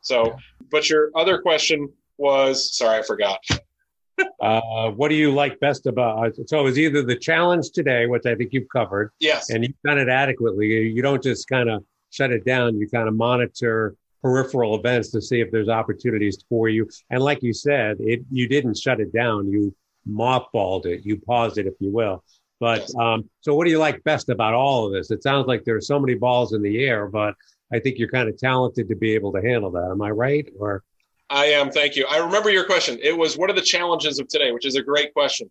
So, 0.00 0.36
but 0.70 0.88
your 0.88 1.10
other 1.14 1.38
question 1.38 1.88
was 2.18 2.76
sorry, 2.76 2.98
I 2.98 3.02
forgot. 3.02 3.38
uh, 4.40 4.90
what 4.90 5.08
do 5.08 5.14
you 5.14 5.30
like 5.32 5.60
best 5.60 5.86
about 5.86 6.34
so 6.46 6.60
it 6.60 6.62
was 6.62 6.78
either 6.78 7.02
the 7.02 7.16
challenge 7.16 7.70
today, 7.70 8.06
which 8.06 8.24
I 8.26 8.34
think 8.34 8.52
you've 8.52 8.68
covered. 8.68 9.10
Yes. 9.20 9.50
And 9.50 9.64
you've 9.64 9.76
done 9.84 9.98
it 9.98 10.08
adequately. 10.08 10.68
You 10.88 11.02
don't 11.02 11.22
just 11.22 11.48
kind 11.48 11.68
of 11.68 11.84
shut 12.10 12.30
it 12.30 12.44
down, 12.44 12.78
you 12.78 12.88
kind 12.88 13.08
of 13.08 13.14
monitor 13.14 13.94
peripheral 14.22 14.74
events 14.76 15.10
to 15.10 15.20
see 15.20 15.40
if 15.40 15.50
there's 15.50 15.68
opportunities 15.68 16.42
for 16.48 16.68
you. 16.68 16.88
And 17.10 17.22
like 17.22 17.42
you 17.42 17.52
said, 17.52 17.96
it 18.00 18.22
you 18.30 18.48
didn't 18.48 18.78
shut 18.78 19.00
it 19.00 19.12
down, 19.12 19.48
you 19.48 19.74
mothballed 20.08 20.86
it, 20.86 21.04
you 21.04 21.20
paused 21.20 21.58
it, 21.58 21.66
if 21.66 21.74
you 21.80 21.92
will. 21.92 22.24
But 22.58 22.88
um, 22.96 23.28
so, 23.40 23.54
what 23.54 23.64
do 23.64 23.70
you 23.70 23.78
like 23.78 24.02
best 24.04 24.28
about 24.28 24.54
all 24.54 24.86
of 24.86 24.92
this? 24.92 25.10
It 25.10 25.22
sounds 25.22 25.46
like 25.46 25.64
there 25.64 25.76
are 25.76 25.80
so 25.80 25.98
many 25.98 26.14
balls 26.14 26.54
in 26.54 26.62
the 26.62 26.84
air, 26.84 27.06
but 27.06 27.34
I 27.72 27.78
think 27.80 27.98
you're 27.98 28.08
kind 28.08 28.28
of 28.28 28.38
talented 28.38 28.88
to 28.88 28.96
be 28.96 29.12
able 29.14 29.32
to 29.32 29.42
handle 29.42 29.70
that. 29.72 29.90
Am 29.90 30.00
I 30.00 30.10
right? 30.10 30.48
Or 30.58 30.82
I 31.28 31.46
am. 31.46 31.70
Thank 31.70 31.96
you. 31.96 32.06
I 32.06 32.18
remember 32.18 32.50
your 32.50 32.64
question. 32.64 32.98
It 33.02 33.16
was, 33.16 33.36
"What 33.36 33.50
are 33.50 33.54
the 33.54 33.60
challenges 33.60 34.18
of 34.18 34.28
today?" 34.28 34.52
Which 34.52 34.64
is 34.64 34.76
a 34.76 34.82
great 34.82 35.12
question. 35.12 35.50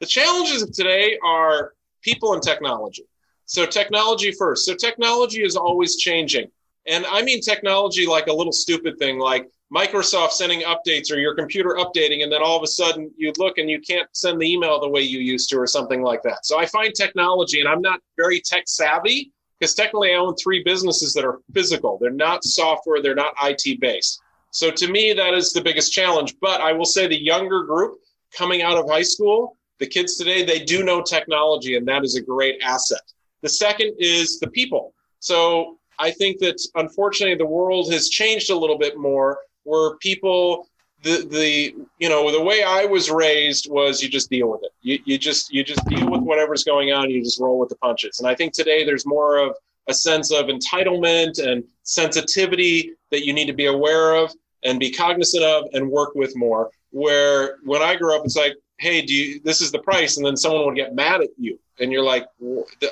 The 0.00 0.06
challenges 0.06 0.62
of 0.62 0.72
today 0.72 1.18
are 1.24 1.74
people 2.02 2.32
and 2.32 2.42
technology. 2.42 3.04
So, 3.44 3.66
technology 3.66 4.32
first. 4.32 4.64
So, 4.64 4.74
technology 4.74 5.42
is 5.42 5.56
always 5.56 5.96
changing, 5.96 6.50
and 6.86 7.04
I 7.06 7.22
mean 7.22 7.40
technology 7.42 8.06
like 8.06 8.28
a 8.28 8.32
little 8.32 8.52
stupid 8.52 8.98
thing, 8.98 9.18
like 9.18 9.46
Microsoft 9.74 10.30
sending 10.30 10.60
updates 10.60 11.10
or 11.10 11.18
your 11.18 11.34
computer 11.34 11.76
updating, 11.80 12.22
and 12.22 12.30
then 12.30 12.42
all 12.42 12.56
of 12.56 12.62
a 12.62 12.68
sudden 12.68 13.10
you 13.16 13.32
look 13.36 13.58
and 13.58 13.68
you 13.68 13.80
can't 13.80 14.08
send 14.12 14.40
the 14.40 14.50
email 14.50 14.80
the 14.80 14.88
way 14.88 15.00
you 15.00 15.18
used 15.18 15.48
to, 15.50 15.56
or 15.58 15.66
something 15.66 16.02
like 16.02 16.22
that. 16.22 16.46
So 16.46 16.58
I 16.58 16.66
find 16.66 16.94
technology, 16.94 17.60
and 17.60 17.68
I'm 17.68 17.80
not 17.80 18.00
very 18.16 18.40
tech 18.40 18.64
savvy 18.66 19.32
because 19.58 19.74
technically 19.74 20.12
I 20.12 20.16
own 20.16 20.36
three 20.36 20.62
businesses 20.62 21.12
that 21.14 21.24
are 21.24 21.40
physical. 21.52 21.98
They're 22.00 22.10
not 22.10 22.44
software, 22.44 23.02
they're 23.02 23.14
not 23.14 23.34
IT 23.42 23.80
based. 23.80 24.20
So 24.50 24.70
to 24.70 24.90
me, 24.90 25.12
that 25.12 25.34
is 25.34 25.52
the 25.52 25.60
biggest 25.60 25.92
challenge. 25.92 26.36
But 26.40 26.60
I 26.60 26.72
will 26.72 26.84
say 26.84 27.06
the 27.06 27.20
younger 27.20 27.64
group 27.64 27.98
coming 28.36 28.62
out 28.62 28.78
of 28.78 28.88
high 28.88 29.02
school, 29.02 29.56
the 29.78 29.86
kids 29.86 30.16
today, 30.16 30.44
they 30.44 30.60
do 30.60 30.84
know 30.84 31.02
technology, 31.02 31.76
and 31.76 31.86
that 31.88 32.04
is 32.04 32.16
a 32.16 32.22
great 32.22 32.62
asset. 32.62 33.02
The 33.42 33.48
second 33.48 33.94
is 33.98 34.38
the 34.38 34.48
people. 34.48 34.94
So 35.20 35.78
I 35.98 36.10
think 36.10 36.38
that 36.40 36.60
unfortunately 36.74 37.36
the 37.36 37.46
world 37.46 37.92
has 37.92 38.08
changed 38.08 38.50
a 38.50 38.56
little 38.56 38.78
bit 38.78 38.96
more 38.96 39.38
where 39.66 39.96
people 39.96 40.68
the 41.02 41.26
the 41.30 41.74
you 41.98 42.08
know 42.08 42.30
the 42.30 42.42
way 42.42 42.62
I 42.62 42.84
was 42.84 43.10
raised 43.10 43.68
was 43.70 44.02
you 44.02 44.08
just 44.08 44.30
deal 44.30 44.48
with 44.50 44.62
it. 44.62 44.72
You 44.80 44.98
you 45.04 45.18
just 45.18 45.52
you 45.52 45.62
just 45.62 45.84
deal 45.86 46.10
with 46.10 46.20
whatever's 46.20 46.64
going 46.64 46.92
on. 46.92 47.10
You 47.10 47.22
just 47.22 47.40
roll 47.40 47.58
with 47.58 47.68
the 47.68 47.76
punches. 47.76 48.18
And 48.18 48.28
I 48.28 48.34
think 48.34 48.52
today 48.52 48.84
there's 48.84 49.06
more 49.06 49.38
of 49.38 49.54
a 49.88 49.94
sense 49.94 50.32
of 50.32 50.46
entitlement 50.46 51.44
and 51.44 51.62
sensitivity 51.82 52.92
that 53.10 53.24
you 53.24 53.32
need 53.32 53.46
to 53.46 53.52
be 53.52 53.66
aware 53.66 54.14
of 54.14 54.32
and 54.64 54.80
be 54.80 54.90
cognizant 54.90 55.44
of 55.44 55.66
and 55.74 55.88
work 55.88 56.14
with 56.14 56.34
more. 56.36 56.70
Where 56.90 57.58
when 57.64 57.82
I 57.82 57.94
grew 57.96 58.16
up, 58.16 58.24
it's 58.24 58.36
like, 58.36 58.54
hey, 58.78 59.02
do 59.02 59.14
you, 59.14 59.40
this 59.44 59.60
is 59.60 59.70
the 59.70 59.78
price, 59.80 60.16
and 60.16 60.24
then 60.26 60.36
someone 60.36 60.64
would 60.66 60.76
get 60.76 60.94
mad 60.94 61.20
at 61.20 61.28
you, 61.36 61.58
and 61.78 61.92
you're 61.92 62.02
like, 62.02 62.26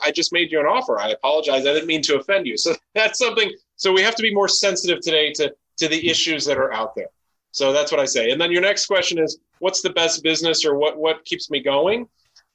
I 0.03 0.11
just 0.11 0.33
made 0.33 0.53
you 0.53 0.61
an 0.61 0.67
offer. 0.67 0.99
I 0.99 1.11
apologize. 1.11 1.67
I 1.67 1.73
didn't 1.73 1.87
mean 1.87 2.03
to 2.03 2.19
offend 2.19 2.47
you. 2.47 2.57
So 2.57 2.75
that's 2.95 3.19
something. 3.19 3.51
So 3.77 3.93
we 3.93 4.03
have 4.03 4.15
to 4.17 4.23
be 4.23 4.35
more 4.35 4.49
sensitive 4.49 5.01
today 5.01 5.33
to 5.33 5.55
to 5.79 5.89
the 5.89 6.09
issues 6.09 6.45
that 6.45 6.59
are 6.59 6.73
out 6.73 6.95
there. 6.95 7.09
So 7.53 7.73
that's 7.73 7.93
what 7.93 8.01
I 8.01 8.05
say. 8.05 8.31
And 8.31 8.41
then 8.41 8.51
your 8.51 8.63
next 8.63 8.87
question 8.87 9.19
is, 9.19 9.39
what's 9.61 9.81
the 9.81 9.91
best 9.91 10.23
business 10.23 10.65
or 10.65 10.77
what 10.77 10.99
what 10.99 11.25
keeps 11.25 11.51
me 11.51 11.61
going? 11.61 12.09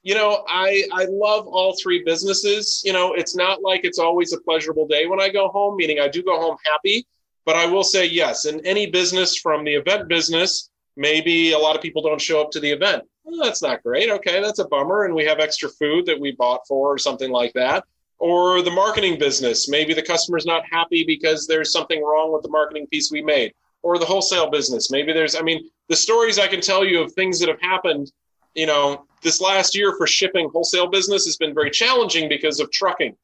You 0.04 0.16
know, 0.16 0.44
I 0.48 0.86
I 0.94 1.06
love 1.10 1.48
all 1.48 1.76
three 1.82 2.04
businesses. 2.04 2.82
You 2.84 2.94
know, 2.94 3.14
it's 3.14 3.36
not 3.36 3.62
like 3.62 3.86
it's 3.86 4.00
always 4.00 4.34
a 4.34 4.42
pleasurable 4.42 4.88
day 4.88 5.06
when 5.08 5.22
I 5.22 5.30
go 5.30 5.48
home, 5.50 5.78
meaning 5.78 6.00
I 6.00 6.08
do 6.08 6.22
go 6.22 6.40
home 6.40 6.58
happy. 6.66 7.06
But 7.46 7.56
I 7.56 7.66
will 7.66 7.84
say 7.84 8.06
yes, 8.06 8.46
in 8.46 8.64
any 8.66 8.88
business 8.88 9.38
from 9.38 9.64
the 9.64 9.74
event 9.74 10.08
business, 10.08 10.70
maybe 10.98 11.54
a 11.54 11.58
lot 11.58 11.76
of 11.76 11.82
people 11.82 12.02
don't 12.02 12.22
show 12.22 12.42
up 12.42 12.52
to 12.52 12.60
the 12.60 12.70
event. 12.70 13.04
Well, 13.24 13.44
that's 13.44 13.62
not 13.62 13.82
great. 13.84 14.10
Okay, 14.10 14.42
that's 14.42 14.60
a 14.60 14.68
bummer. 14.68 15.06
And 15.06 15.16
we 15.16 15.26
have 15.26 15.40
extra 15.40 15.70
food 15.70 16.06
that 16.08 16.20
we 16.20 16.34
bought 16.34 16.68
for 16.68 16.94
or 16.94 16.98
something 16.98 17.32
like 17.32 17.54
that 17.54 17.86
or 18.20 18.62
the 18.62 18.72
marketing 18.72 19.18
business. 19.18 19.70
Maybe 19.70 19.94
the 19.94 20.02
customer's 20.02 20.46
not 20.46 20.64
happy 20.70 21.04
because 21.06 21.48
there's 21.48 21.72
something 21.72 22.04
wrong 22.04 22.32
with 22.34 22.44
the 22.44 22.50
marketing 22.50 22.88
piece 22.88 23.12
we 23.12 23.22
made, 23.22 23.54
or 23.82 23.98
the 23.98 24.06
wholesale 24.06 24.52
business. 24.52 24.92
Maybe 24.92 25.14
there's, 25.14 25.36
I 25.36 25.42
mean, 25.42 25.70
the 25.88 25.96
stories 25.96 26.38
I 26.38 26.48
can 26.48 26.62
tell 26.62 26.86
you 26.86 27.02
of 27.02 27.14
things 27.14 27.40
that 27.40 27.50
have 27.50 27.62
happened, 27.62 28.12
you 28.54 28.66
know, 28.66 29.06
this 29.24 29.42
last 29.42 29.76
year 29.76 29.96
for 29.98 30.06
shipping 30.06 30.50
wholesale 30.52 30.88
business 30.88 31.26
has 31.26 31.38
been 31.38 31.54
very 31.54 31.72
challenging 31.72 32.30
because 32.30 32.60
of 32.60 32.72
trucking. 32.72 33.16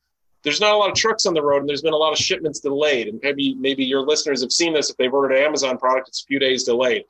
There's 0.43 0.61
not 0.61 0.73
a 0.73 0.77
lot 0.77 0.91
of 0.91 0.95
trucks 0.95 1.25
on 1.25 1.33
the 1.33 1.41
road, 1.41 1.59
and 1.59 1.69
there's 1.69 1.81
been 1.81 1.93
a 1.93 1.97
lot 1.97 2.13
of 2.13 2.19
shipments 2.19 2.59
delayed. 2.59 3.07
And 3.07 3.19
maybe 3.23 3.55
maybe 3.55 3.83
your 3.83 4.01
listeners 4.01 4.41
have 4.41 4.51
seen 4.51 4.73
this. 4.73 4.89
If 4.89 4.97
they've 4.97 5.13
ordered 5.13 5.35
an 5.35 5.43
Amazon 5.43 5.77
product, 5.77 6.07
it's 6.07 6.21
a 6.21 6.25
few 6.25 6.39
days 6.39 6.63
delayed. 6.63 7.03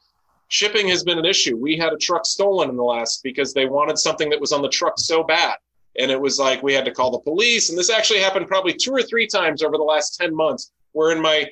Shipping 0.48 0.88
has 0.88 1.04
been 1.04 1.19
an 1.19 1.26
issue. 1.26 1.58
We 1.58 1.76
had 1.76 1.91
a 1.91 1.98
truck 1.98 2.26
stolen 2.26 2.69
in 2.69 2.78
the 2.78 2.84
last 2.84 3.24
because 3.24 3.54
they 3.54 3.65
wanted 3.65 3.98
something 3.98 4.30
that 4.30 4.39
was 4.39 4.54
on 4.54 4.62
the 4.62 4.69
truck 4.69 4.98
so 4.98 5.24
bad 5.24 5.58
and 5.99 6.12
it 6.12 6.19
was 6.19 6.39
like 6.39 6.62
we 6.63 6.73
had 6.73 6.86
to 6.86 6.91
call 6.91 7.12
the 7.12 7.19
police. 7.19 7.69
And 7.69 7.77
this 7.77 7.89
actually 7.89 8.19
happened 8.19 8.47
probably 8.47 8.73
two 8.73 8.91
or 8.91 9.01
three 9.01 9.27
times 9.27 9.63
over 9.63 9.77
the 9.77 9.84
last 9.84 10.17
10 10.19 10.36
months 10.36 10.71
where 10.91 11.12
in 11.12 11.21
my 11.21 11.49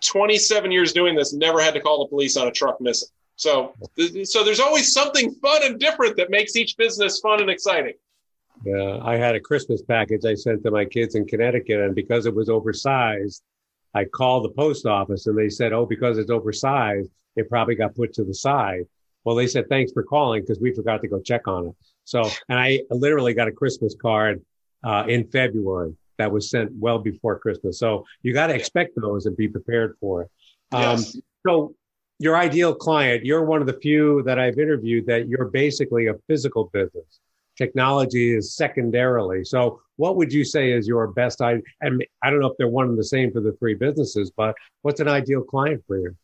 27 0.00 0.70
years 0.70 0.92
doing 0.92 1.14
this 1.14 1.32
never 1.32 1.60
had 1.60 1.74
to 1.74 1.80
call 1.80 2.04
the 2.04 2.08
police 2.08 2.36
on 2.36 2.48
a 2.48 2.52
truck 2.52 2.80
missing. 2.80 3.08
So 3.36 3.72
so 4.24 4.44
there's 4.44 4.60
always 4.60 4.92
something 4.92 5.32
fun 5.34 5.62
and 5.64 5.78
different 5.78 6.16
that 6.16 6.30
makes 6.30 6.56
each 6.56 6.76
business 6.76 7.20
fun 7.20 7.40
and 7.40 7.50
exciting. 7.50 7.94
Yeah 8.64 8.98
i 9.02 9.16
had 9.16 9.36
a 9.36 9.40
christmas 9.40 9.82
package 9.82 10.24
i 10.24 10.34
sent 10.34 10.64
to 10.64 10.72
my 10.72 10.84
kids 10.84 11.14
in 11.14 11.24
connecticut 11.26 11.78
and 11.80 11.94
because 11.94 12.26
it 12.26 12.34
was 12.34 12.48
oversized 12.48 13.44
i 13.94 14.04
called 14.04 14.44
the 14.44 14.48
post 14.48 14.84
office 14.84 15.28
and 15.28 15.38
they 15.38 15.48
said 15.48 15.72
oh 15.72 15.86
because 15.86 16.18
it's 16.18 16.32
oversized 16.32 17.08
it 17.36 17.48
probably 17.48 17.76
got 17.76 17.94
put 17.94 18.12
to 18.14 18.24
the 18.24 18.34
side. 18.34 18.84
Well 19.24 19.36
they 19.36 19.46
said 19.46 19.68
thanks 19.68 19.92
for 19.92 20.02
calling 20.02 20.42
because 20.42 20.58
we 20.60 20.74
forgot 20.74 21.00
to 21.02 21.08
go 21.08 21.20
check 21.20 21.46
on 21.46 21.68
it 21.68 21.74
so, 22.08 22.22
and 22.48 22.58
I 22.58 22.80
literally 22.88 23.34
got 23.34 23.48
a 23.48 23.52
Christmas 23.52 23.94
card 24.00 24.42
uh, 24.82 25.04
in 25.08 25.28
February 25.28 25.94
that 26.16 26.32
was 26.32 26.48
sent 26.48 26.72
well 26.72 26.98
before 26.98 27.38
Christmas. 27.38 27.78
So 27.78 28.06
you 28.22 28.32
got 28.32 28.46
to 28.46 28.54
expect 28.54 28.92
those 28.96 29.26
and 29.26 29.36
be 29.36 29.46
prepared 29.46 29.94
for 30.00 30.22
it. 30.22 30.30
Um, 30.72 30.82
yes. 30.82 31.18
So 31.46 31.74
your 32.18 32.34
ideal 32.34 32.74
client, 32.74 33.26
you're 33.26 33.44
one 33.44 33.60
of 33.60 33.66
the 33.66 33.74
few 33.74 34.22
that 34.22 34.38
I've 34.38 34.58
interviewed 34.58 35.04
that 35.04 35.28
you're 35.28 35.48
basically 35.48 36.06
a 36.06 36.14
physical 36.26 36.70
business. 36.72 37.20
Technology 37.58 38.34
is 38.34 38.56
secondarily. 38.56 39.44
So 39.44 39.82
what 39.96 40.16
would 40.16 40.32
you 40.32 40.44
say 40.44 40.72
is 40.72 40.88
your 40.88 41.08
best 41.08 41.42
I 41.42 41.60
and 41.82 42.02
I 42.22 42.30
don't 42.30 42.40
know 42.40 42.46
if 42.46 42.56
they're 42.56 42.68
one 42.68 42.88
and 42.88 42.98
the 42.98 43.04
same 43.04 43.32
for 43.32 43.40
the 43.40 43.52
three 43.52 43.74
businesses, 43.74 44.30
but 44.34 44.54
what's 44.80 45.00
an 45.00 45.08
ideal 45.08 45.42
client 45.42 45.84
for 45.86 45.98
you? 45.98 46.16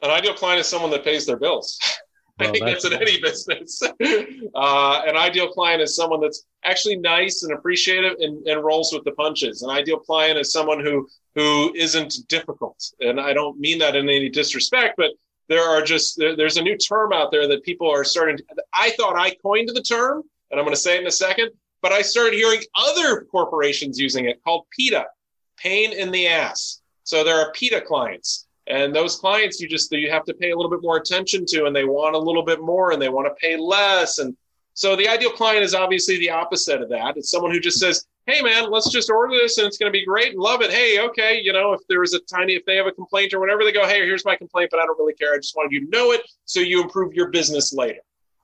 An 0.00 0.10
ideal 0.10 0.32
client 0.32 0.60
is 0.60 0.66
someone 0.66 0.90
that 0.92 1.04
pays 1.04 1.26
their 1.26 1.36
bills. 1.36 1.78
I 2.40 2.50
think 2.50 2.64
that's, 2.64 2.82
that's 2.82 2.94
in 2.94 3.02
any 3.02 3.20
business. 3.20 3.82
uh, 4.54 5.02
an 5.06 5.16
ideal 5.16 5.48
client 5.48 5.82
is 5.82 5.94
someone 5.94 6.20
that's 6.20 6.44
actually 6.64 6.96
nice 6.96 7.42
and 7.42 7.52
appreciative 7.52 8.16
and, 8.20 8.46
and, 8.46 8.64
rolls 8.64 8.92
with 8.92 9.04
the 9.04 9.12
punches. 9.12 9.62
An 9.62 9.70
ideal 9.70 9.98
client 9.98 10.38
is 10.38 10.52
someone 10.52 10.84
who 10.84 11.08
who 11.34 11.72
isn't 11.74 12.28
difficult, 12.28 12.82
and 13.00 13.20
I 13.20 13.32
don't 13.32 13.58
mean 13.58 13.78
that 13.78 13.96
in 13.96 14.08
any 14.08 14.28
disrespect, 14.28 14.94
but 14.96 15.12
there 15.48 15.62
are 15.62 15.82
just 15.82 16.16
there, 16.16 16.36
there's 16.36 16.56
a 16.56 16.62
new 16.62 16.76
term 16.76 17.12
out 17.12 17.30
there 17.30 17.46
that 17.48 17.62
people 17.62 17.90
are 17.90 18.04
starting. 18.04 18.36
To, 18.36 18.44
I 18.74 18.90
thought 18.90 19.16
I 19.16 19.34
coined 19.42 19.70
the 19.72 19.82
term, 19.82 20.22
and 20.50 20.58
I'm 20.58 20.64
going 20.64 20.74
to 20.74 20.80
say 20.80 20.96
it 20.96 21.02
in 21.02 21.06
a 21.06 21.12
second, 21.12 21.50
but 21.82 21.92
I 21.92 22.02
started 22.02 22.34
hearing 22.34 22.62
other 22.74 23.22
corporations 23.24 23.98
using 23.98 24.26
it 24.26 24.42
called 24.44 24.66
PITA, 24.76 25.06
pain 25.56 25.92
in 25.92 26.10
the 26.10 26.26
ass. 26.26 26.80
So 27.04 27.24
there 27.24 27.40
are 27.40 27.52
PITA 27.52 27.82
clients 27.82 28.46
and 28.70 28.94
those 28.94 29.16
clients 29.16 29.60
you 29.60 29.68
just 29.68 29.92
you 29.92 30.10
have 30.10 30.24
to 30.24 30.34
pay 30.34 30.50
a 30.50 30.56
little 30.56 30.70
bit 30.70 30.82
more 30.82 30.96
attention 30.96 31.44
to 31.46 31.66
and 31.66 31.74
they 31.74 31.84
want 31.84 32.14
a 32.14 32.18
little 32.18 32.44
bit 32.44 32.60
more 32.60 32.92
and 32.92 33.02
they 33.02 33.08
want 33.08 33.26
to 33.26 33.34
pay 33.34 33.56
less 33.56 34.18
and 34.18 34.36
so 34.72 34.96
the 34.96 35.08
ideal 35.08 35.32
client 35.32 35.62
is 35.62 35.74
obviously 35.74 36.16
the 36.18 36.30
opposite 36.30 36.80
of 36.80 36.88
that. 36.88 37.16
It's 37.16 37.30
someone 37.30 37.50
who 37.50 37.60
just 37.60 37.78
says 37.78 38.06
hey 38.26 38.40
man 38.40 38.70
let's 38.70 38.90
just 38.90 39.10
order 39.10 39.34
this 39.34 39.58
and 39.58 39.66
it's 39.66 39.76
going 39.76 39.92
to 39.92 39.98
be 39.98 40.04
great 40.04 40.32
and 40.32 40.40
love 40.40 40.62
it. 40.62 40.70
Hey 40.70 41.00
okay 41.00 41.40
you 41.42 41.52
know 41.52 41.72
if 41.72 41.80
there 41.88 42.02
is 42.02 42.14
a 42.14 42.20
tiny 42.20 42.54
if 42.54 42.64
they 42.64 42.76
have 42.76 42.86
a 42.86 42.92
complaint 42.92 43.34
or 43.34 43.40
whatever 43.40 43.64
they 43.64 43.72
go 43.72 43.86
hey 43.86 43.98
here's 43.98 44.24
my 44.24 44.36
complaint 44.36 44.70
but 44.70 44.80
i 44.80 44.86
don't 44.86 44.98
really 44.98 45.14
care. 45.14 45.34
I 45.34 45.38
just 45.38 45.56
wanted 45.56 45.72
you 45.72 45.84
to 45.84 45.90
know 45.90 46.12
it 46.12 46.22
so 46.44 46.60
you 46.60 46.82
improve 46.82 47.14
your 47.14 47.28
business 47.28 47.72
later 47.72 48.00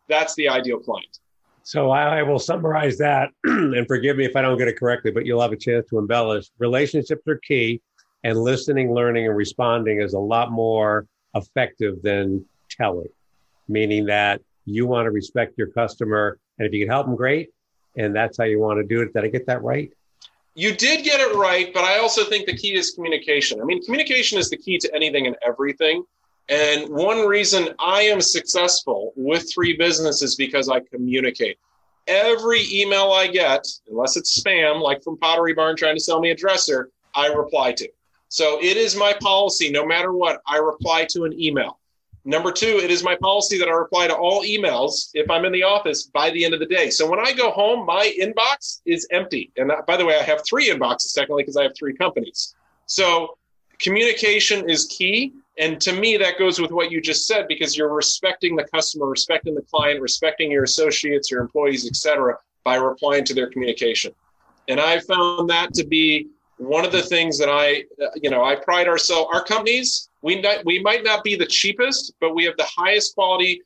that's 0.09 0.35
the 0.35 0.49
ideal 0.49 0.79
client. 0.79 1.19
So 1.63 1.91
I 1.91 2.23
will 2.23 2.39
summarize 2.39 2.97
that 2.99 3.31
and 3.45 3.87
forgive 3.89 4.17
me 4.17 4.25
if 4.25 4.37
I 4.37 4.43
don't 4.43 4.57
get 4.57 4.69
it 4.69 4.79
correctly, 4.79 5.11
but 5.11 5.27
you'll 5.27 5.43
have 5.43 5.51
a 5.51 5.57
chance 5.57 5.85
to 5.91 5.99
embellish. 5.99 6.49
Relationships 6.59 7.27
are 7.27 7.39
key, 7.39 7.83
and 8.27 8.43
listening, 8.43 8.93
learning, 8.93 9.29
and 9.29 9.37
responding 9.37 10.01
is 10.01 10.15
a 10.15 10.19
lot 10.19 10.51
more 10.51 11.07
effective 11.37 12.03
than 12.03 12.45
telling, 12.69 13.07
meaning 13.69 14.07
that 14.07 14.43
you 14.65 14.85
want 14.85 15.07
to 15.07 15.13
respect 15.13 15.57
your 15.57 15.69
customer. 15.69 16.37
And 16.59 16.67
if 16.67 16.73
you 16.73 16.85
can 16.85 16.91
help 16.91 17.07
them, 17.07 17.15
great. 17.15 17.51
And 17.97 18.13
that's 18.17 18.37
how 18.37 18.43
you 18.43 18.59
want 18.59 18.81
to 18.81 18.85
do 18.85 19.01
it. 19.03 19.15
Did 19.15 19.23
I 19.23 19.29
get 19.29 19.47
that 19.47 19.63
right? 19.63 19.93
You 20.57 20.75
did 20.75 21.05
get 21.05 21.21
it 21.21 21.37
right, 21.37 21.73
but 21.73 21.85
I 21.85 22.01
also 22.01 22.25
think 22.25 22.47
the 22.47 22.57
key 22.57 22.75
is 22.75 22.91
communication. 22.91 23.61
I 23.61 23.65
mean, 23.65 23.81
communication 23.85 24.39
is 24.39 24.51
the 24.51 24.57
key 24.57 24.77
to 24.79 24.93
anything 24.93 25.29
and 25.29 25.37
everything. 25.47 26.03
And 26.49 26.89
one 26.89 27.29
reason 27.29 27.75
I 27.79 28.03
am 28.03 28.21
successful 28.21 29.13
with 29.15 29.49
three 29.55 29.77
businesses 29.77 30.35
because 30.35 30.69
I 30.69 30.81
communicate. 30.81 31.59
Every 32.09 32.65
email 32.73 33.13
I 33.13 33.29
get, 33.29 33.69
unless 33.89 34.17
it's 34.17 34.41
spam, 34.41 34.83
like 34.83 35.05
from 35.05 35.17
Pottery 35.17 35.55
Barn 35.55 35.77
trying 35.77 35.95
to 35.95 36.03
sell 36.03 36.19
me 36.19 36.31
a 36.31 36.35
dresser, 36.35 36.91
I 37.15 37.29
reply 37.29 37.71
to. 37.75 37.89
So 38.37 38.63
it 38.63 38.77
is 38.77 38.95
my 38.95 39.15
policy, 39.23 39.71
no 39.71 39.87
matter 39.87 40.13
what, 40.13 40.43
I 40.47 40.59
reply 40.59 41.07
to 41.13 41.25
an 41.25 41.41
email. 41.41 41.79
Number 42.27 42.53
two, 42.53 42.81
it 42.85 42.91
is 42.91 43.03
my 43.03 43.17
policy 43.17 43.57
that 43.57 43.67
I 43.67 43.71
reply 43.71 44.09
to 44.09 44.15
all 44.15 44.43
emails 44.43 45.09
if 45.15 45.31
I'm 45.31 45.47
in 45.47 45.53
the 45.53 45.63
office 45.63 46.03
by 46.03 46.29
the 46.29 46.45
end 46.45 46.53
of 46.53 46.61
the 46.61 46.67
day. 46.67 46.91
So 46.91 47.09
when 47.09 47.19
I 47.19 47.33
go 47.33 47.51
home, 47.51 47.87
my 47.87 48.15
inbox 48.21 48.83
is 48.85 49.09
empty. 49.11 49.51
And 49.57 49.73
by 49.87 49.97
the 49.97 50.05
way, 50.05 50.19
I 50.19 50.23
have 50.23 50.43
three 50.45 50.69
inboxes, 50.69 51.13
secondly, 51.17 51.45
because 51.45 51.57
I 51.57 51.63
have 51.63 51.75
three 51.75 51.97
companies. 51.97 52.55
So 52.85 53.39
communication 53.79 54.69
is 54.69 54.85
key. 54.85 55.33
And 55.57 55.81
to 55.81 55.95
me, 55.95 56.19
that 56.19 56.39
goes 56.39 56.61
with 56.61 56.73
what 56.73 56.91
you 56.91 57.01
just 57.01 57.27
said 57.27 57.49
because 57.49 57.75
you're 57.75 57.95
respecting 57.95 58.55
the 58.55 58.65
customer, 58.65 59.07
respecting 59.07 59.55
the 59.55 59.63
client, 59.63 60.03
respecting 60.03 60.51
your 60.51 60.65
associates, 60.65 61.31
your 61.31 61.41
employees, 61.41 61.87
et 61.87 61.97
cetera, 61.97 62.37
by 62.65 62.75
replying 62.75 63.25
to 63.25 63.33
their 63.33 63.49
communication. 63.49 64.13
And 64.69 64.79
I 64.79 65.01
found 65.01 65.49
that 65.49 65.73
to 65.73 65.87
be 65.87 66.29
one 66.59 66.85
of 66.85 66.93
the 66.93 67.03
things 67.03 67.39
that 67.39 67.49
I, 67.49 67.85
uh, 68.03 68.09
you 68.17 68.31
know, 68.31 68.43
I 68.43 68.57
pride 68.57 68.89
ourselves. 68.89 69.29
Our 69.33 69.45
companies, 69.45 70.09
we 70.23 70.41
not, 70.41 70.65
we 70.65 70.81
might 70.83 71.05
not 71.05 71.23
be 71.23 71.37
the 71.37 71.47
cheapest, 71.47 72.15
but 72.21 72.35
we 72.35 72.45
have 72.45 72.57
the 72.57 72.67
highest 72.77 73.15
quality 73.15 73.63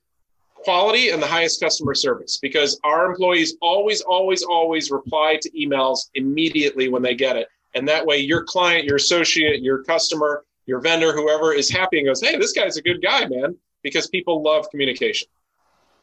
quality 0.65 1.09
and 1.09 1.23
the 1.23 1.27
highest 1.27 1.59
customer 1.59 1.95
service 1.95 2.37
because 2.37 2.79
our 2.85 3.11
employees 3.11 3.57
always, 3.63 4.03
always, 4.03 4.43
always 4.43 4.91
reply 4.91 5.39
to 5.41 5.51
emails 5.53 6.11
immediately 6.15 6.89
when 6.89 7.03
they 7.03 7.15
get 7.15 7.35
it. 7.37 7.49
And 7.75 7.89
that 7.89 8.05
way, 8.05 8.19
your 8.19 8.45
client, 8.45 8.85
your 8.85 8.97
associate, 8.97 9.63
your 9.63 9.83
customer, 9.85 10.45
your 10.67 10.81
vendor, 10.81 11.13
whoever 11.13 11.55
is 11.55 11.71
happy 11.71 11.99
and 11.99 12.07
goes, 12.07 12.21
"Hey, 12.21 12.37
this 12.37 12.53
guy's 12.53 12.77
a 12.77 12.83
good 12.83 13.01
guy, 13.01 13.27
man," 13.27 13.57
because 13.83 14.09
people 14.09 14.43
love 14.43 14.71
communication. 14.71 15.29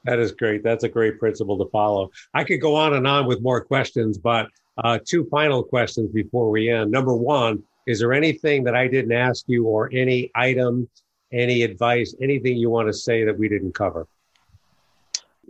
That 0.06 0.20
is 0.20 0.32
great. 0.32 0.64
That's 0.64 0.84
a 0.84 0.90
great 0.90 1.20
principle 1.20 1.58
to 1.58 1.70
follow. 1.70 2.12
I 2.34 2.44
could 2.44 2.62
go 2.62 2.76
on 2.76 2.94
and 2.94 3.06
on 3.06 3.28
with 3.28 3.42
more 3.42 3.62
questions, 3.62 4.18
but 4.18 4.48
uh, 4.84 5.00
two 5.06 5.26
final 5.26 5.64
questions 5.64 6.12
before 6.12 6.50
we 6.50 6.70
end. 6.70 6.92
Number 6.92 7.14
one, 7.16 7.64
is 7.86 8.00
there 8.00 8.14
anything 8.14 8.64
that 8.66 8.76
I 8.76 8.88
didn't 8.88 9.14
ask 9.14 9.46
you 9.48 9.66
or 9.66 9.90
any 9.94 10.32
item, 10.36 10.90
any 11.32 11.64
advice, 11.64 12.16
anything 12.22 12.58
you 12.58 12.70
want 12.70 12.88
to 12.88 12.94
say 12.94 13.24
that 13.24 13.38
we 13.38 13.48
didn't 13.48 13.74
cover? 13.74 14.08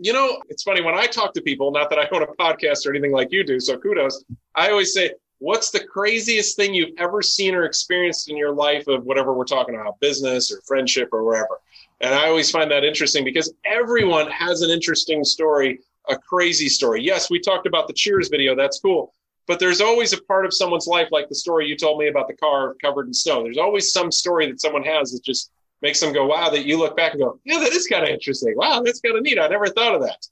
You 0.00 0.12
know, 0.12 0.40
it's 0.48 0.62
funny 0.62 0.80
when 0.80 0.94
I 0.94 1.06
talk 1.06 1.34
to 1.34 1.42
people, 1.42 1.72
not 1.72 1.90
that 1.90 1.98
I 1.98 2.08
own 2.12 2.22
a 2.22 2.26
podcast 2.26 2.86
or 2.86 2.90
anything 2.90 3.10
like 3.10 3.32
you 3.32 3.44
do, 3.44 3.58
so 3.58 3.76
kudos. 3.76 4.24
I 4.54 4.70
always 4.70 4.94
say, 4.94 5.12
What's 5.40 5.70
the 5.70 5.84
craziest 5.84 6.56
thing 6.56 6.74
you've 6.74 6.98
ever 6.98 7.22
seen 7.22 7.54
or 7.54 7.64
experienced 7.64 8.28
in 8.28 8.36
your 8.36 8.52
life 8.52 8.88
of 8.88 9.04
whatever 9.04 9.32
we're 9.32 9.44
talking 9.44 9.76
about, 9.76 10.00
business 10.00 10.52
or 10.52 10.60
friendship 10.66 11.10
or 11.12 11.22
wherever? 11.22 11.60
And 12.00 12.12
I 12.12 12.26
always 12.26 12.50
find 12.50 12.70
that 12.72 12.84
interesting 12.84 13.24
because 13.24 13.52
everyone 13.64 14.28
has 14.30 14.62
an 14.62 14.70
interesting 14.70 15.22
story, 15.22 15.80
a 16.08 16.16
crazy 16.16 16.68
story. 16.68 17.02
Yes, 17.02 17.30
we 17.30 17.40
talked 17.40 17.66
about 17.66 17.86
the 17.86 17.92
Cheers 17.92 18.28
video. 18.28 18.54
That's 18.54 18.80
cool. 18.80 19.14
But 19.46 19.58
there's 19.58 19.80
always 19.80 20.12
a 20.12 20.20
part 20.22 20.44
of 20.44 20.52
someone's 20.52 20.86
life, 20.86 21.08
like 21.10 21.28
the 21.28 21.34
story 21.34 21.66
you 21.66 21.76
told 21.76 21.98
me 21.98 22.08
about 22.08 22.28
the 22.28 22.34
car 22.34 22.74
covered 22.82 23.06
in 23.06 23.14
snow. 23.14 23.42
There's 23.42 23.58
always 23.58 23.92
some 23.92 24.12
story 24.12 24.46
that 24.50 24.60
someone 24.60 24.82
has 24.84 25.12
that 25.12 25.24
just 25.24 25.50
makes 25.80 26.00
them 26.00 26.12
go, 26.12 26.26
wow, 26.26 26.50
that 26.50 26.66
you 26.66 26.78
look 26.78 26.96
back 26.96 27.12
and 27.12 27.22
go, 27.22 27.38
yeah, 27.44 27.58
that 27.58 27.72
is 27.72 27.86
kind 27.86 28.04
of 28.04 28.10
interesting. 28.10 28.54
Wow, 28.56 28.82
that's 28.84 29.00
kind 29.00 29.16
of 29.16 29.22
neat. 29.22 29.38
I 29.38 29.48
never 29.48 29.66
thought 29.68 29.94
of 29.94 30.02
that. 30.02 30.26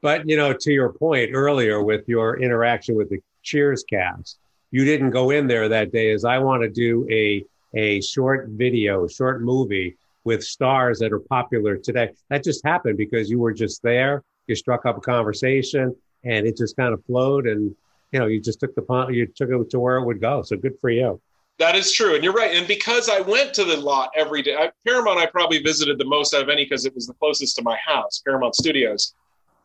But, 0.00 0.28
you 0.28 0.36
know, 0.36 0.52
to 0.52 0.72
your 0.72 0.92
point 0.92 1.30
earlier 1.32 1.82
with 1.82 2.08
your 2.08 2.40
interaction 2.40 2.96
with 2.96 3.10
the 3.10 3.20
Cheers 3.42 3.84
cast, 3.84 4.38
you 4.72 4.84
didn't 4.84 5.10
go 5.10 5.30
in 5.30 5.46
there 5.46 5.68
that 5.68 5.92
day 5.92 6.10
as 6.10 6.24
I 6.24 6.38
want 6.38 6.62
to 6.62 6.68
do 6.68 7.06
a, 7.08 7.44
a 7.74 8.00
short 8.00 8.48
video, 8.48 9.06
short 9.06 9.40
movie 9.42 9.96
with 10.24 10.42
stars 10.42 10.98
that 10.98 11.12
are 11.12 11.20
popular 11.20 11.76
today. 11.76 12.10
That 12.28 12.42
just 12.42 12.64
happened 12.64 12.98
because 12.98 13.30
you 13.30 13.38
were 13.38 13.52
just 13.52 13.82
there. 13.82 14.24
You 14.46 14.54
struck 14.54 14.86
up 14.86 14.96
a 14.96 15.00
conversation 15.00 15.94
and 16.24 16.46
it 16.46 16.56
just 16.56 16.76
kind 16.76 16.92
of 16.92 17.04
flowed 17.04 17.46
and 17.46 17.74
you 18.12 18.20
know, 18.20 18.26
you 18.26 18.40
just 18.40 18.60
took 18.60 18.74
the 18.74 19.06
you 19.10 19.26
took 19.26 19.50
it 19.50 19.70
to 19.70 19.80
where 19.80 19.96
it 19.96 20.04
would 20.04 20.20
go. 20.20 20.42
So 20.42 20.56
good 20.56 20.78
for 20.80 20.90
you. 20.90 21.20
That 21.58 21.74
is 21.74 21.92
true, 21.92 22.14
and 22.14 22.22
you're 22.22 22.34
right. 22.34 22.54
And 22.54 22.68
because 22.68 23.08
I 23.08 23.20
went 23.20 23.54
to 23.54 23.64
the 23.64 23.76
lot 23.78 24.10
every 24.14 24.42
day, 24.42 24.54
I, 24.54 24.70
Paramount 24.86 25.18
I 25.18 25.26
probably 25.26 25.58
visited 25.58 25.98
the 25.98 26.04
most 26.04 26.34
out 26.34 26.42
of 26.42 26.48
any 26.50 26.64
because 26.64 26.84
it 26.84 26.94
was 26.94 27.06
the 27.06 27.14
closest 27.14 27.56
to 27.56 27.62
my 27.62 27.76
house, 27.76 28.20
Paramount 28.24 28.54
Studios. 28.54 29.14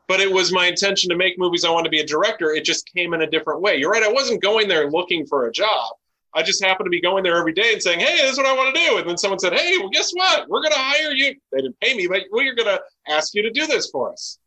But 0.08 0.22
it 0.22 0.32
was 0.32 0.54
my 0.54 0.68
intention 0.68 1.10
to 1.10 1.16
make 1.16 1.38
movies. 1.38 1.66
I 1.66 1.70
wanted 1.70 1.86
to 1.86 1.90
be 1.90 2.00
a 2.00 2.06
director. 2.06 2.52
It 2.52 2.66
just 2.66 2.90
came 2.94 3.14
in 3.14 3.22
a 3.22 3.30
different 3.30 3.62
way. 3.62 3.76
You're 3.76 3.92
right. 3.92 4.04
I 4.04 4.12
wasn't 4.12 4.42
going 4.42 4.68
there 4.68 4.90
looking 4.90 5.26
for 5.26 5.48
a 5.48 5.52
job. 5.52 5.94
I 6.34 6.44
just 6.44 6.64
happened 6.64 6.86
to 6.86 6.90
be 6.90 7.02
going 7.02 7.24
there 7.24 7.38
every 7.38 7.54
day 7.54 7.74
and 7.74 7.82
saying, 7.82 8.00
"Hey, 8.00 8.18
this 8.18 8.32
is 8.32 8.38
what 8.38 8.46
I 8.46 8.54
want 8.54 8.74
to 8.74 8.82
do." 8.82 8.98
And 8.98 9.10
then 9.10 9.18
someone 9.18 9.40
said, 9.40 9.54
"Hey, 9.54 9.78
well, 9.78 9.90
guess 9.90 10.12
what? 10.12 10.48
We're 10.48 10.62
going 10.62 10.74
to 10.74 10.80
hire 10.80 11.12
you." 11.12 11.36
They 11.52 11.62
didn't 11.62 11.80
pay 11.82 11.94
me, 11.94 12.08
but 12.08 12.24
we're 12.32 12.56
going 12.56 12.70
to 12.70 12.82
ask 13.10 13.34
you 13.34 13.42
to 13.44 13.52
do 13.52 13.68
this 13.68 13.90
for 13.90 14.14
us. 14.14 14.40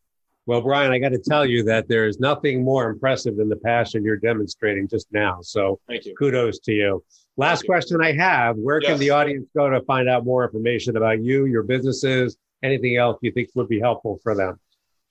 Well, 0.46 0.60
Brian, 0.60 0.92
I 0.92 0.98
got 0.98 1.10
to 1.10 1.18
tell 1.18 1.46
you 1.46 1.62
that 1.64 1.88
there 1.88 2.06
is 2.06 2.20
nothing 2.20 2.62
more 2.62 2.90
impressive 2.90 3.36
than 3.36 3.48
the 3.48 3.56
passion 3.56 4.04
you're 4.04 4.18
demonstrating 4.18 4.86
just 4.88 5.06
now. 5.10 5.38
So, 5.40 5.80
thank 5.88 6.04
you. 6.04 6.14
Kudos 6.16 6.58
to 6.60 6.72
you. 6.72 7.02
Last 7.36 7.60
Thank 7.60 7.68
question 7.68 8.00
you. 8.00 8.06
I 8.06 8.12
have 8.12 8.56
Where 8.56 8.80
yes. 8.80 8.90
can 8.90 9.00
the 9.00 9.10
audience 9.10 9.46
go 9.56 9.68
to 9.68 9.80
find 9.82 10.08
out 10.08 10.24
more 10.24 10.44
information 10.44 10.96
about 10.96 11.22
you, 11.22 11.46
your 11.46 11.62
businesses, 11.62 12.36
anything 12.62 12.96
else 12.96 13.18
you 13.22 13.32
think 13.32 13.50
would 13.54 13.68
be 13.68 13.80
helpful 13.80 14.20
for 14.22 14.34
them? 14.36 14.60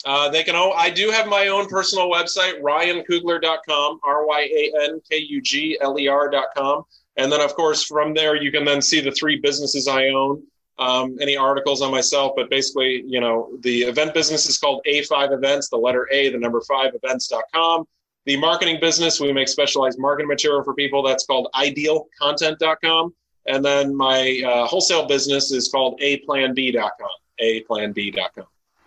Uh, 0.05 0.29
they 0.29 0.43
can. 0.43 0.55
Oh, 0.55 0.71
I 0.71 0.89
do 0.89 1.09
have 1.11 1.27
my 1.27 1.47
own 1.47 1.67
personal 1.67 2.09
website, 2.09 2.61
ryankugler.com, 2.61 3.99
R 4.03 4.25
Y 4.25 4.41
A 4.41 4.83
N 4.83 5.01
K 5.09 5.17
U 5.17 5.41
G 5.41 5.77
L 5.81 5.97
E 5.97 6.07
R.com. 6.07 6.83
And 7.15 7.31
then, 7.31 7.41
of 7.41 7.55
course, 7.55 7.83
from 7.83 8.13
there, 8.13 8.35
you 8.35 8.51
can 8.51 8.65
then 8.65 8.81
see 8.81 8.99
the 8.99 9.11
three 9.11 9.39
businesses 9.39 9.87
I 9.87 10.07
own 10.09 10.43
um, 10.79 11.17
any 11.21 11.38
articles 11.38 11.81
on 11.81 11.91
myself, 11.91 12.33
but 12.36 12.49
basically, 12.49 13.03
you 13.05 13.19
know, 13.19 13.51
the 13.62 13.83
event 13.83 14.13
business 14.13 14.47
is 14.47 14.57
called 14.57 14.81
A5 14.88 15.31
Events, 15.31 15.69
the 15.69 15.77
letter 15.77 16.07
A, 16.12 16.29
the 16.29 16.38
number 16.38 16.62
five 16.62 16.93
events.com. 16.95 17.86
The 18.25 18.38
marketing 18.38 18.79
business, 18.79 19.19
we 19.19 19.31
make 19.33 19.49
specialized 19.49 19.99
marketing 19.99 20.29
material 20.29 20.63
for 20.63 20.73
people. 20.73 21.03
That's 21.03 21.25
called 21.25 21.49
idealcontent.com. 21.55 23.13
And 23.45 23.63
then 23.63 23.95
my 23.95 24.41
uh, 24.45 24.65
wholesale 24.65 25.05
business 25.05 25.51
is 25.51 25.67
called 25.67 25.99
aplanb.com, 25.99 27.09
aplanb.com, 27.41 28.45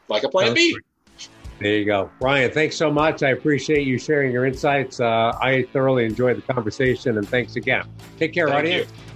like 0.09 0.23
a 0.23 0.29
plan 0.29 0.55
B. 0.55 0.77
There 1.59 1.79
you 1.79 1.85
go. 1.87 2.11
Ryan, 2.21 2.51
thanks 2.51 2.77
so 2.77 2.91
much. 2.91 3.23
I 3.23 3.31
appreciate 3.31 3.87
you 3.87 3.99
sharing 3.99 4.33
your 4.33 4.45
insights. 4.45 5.01
Uh, 5.01 5.37
I 5.41 5.67
thoroughly 5.73 6.05
enjoyed 6.05 6.37
the 6.37 6.53
conversation, 6.53 7.17
and 7.17 7.27
thanks 7.29 7.57
again. 7.57 7.85
Take 8.19 8.35
care, 8.35 8.49
Thank 8.49 8.59
audience. 8.59 8.91
You. 8.91 9.16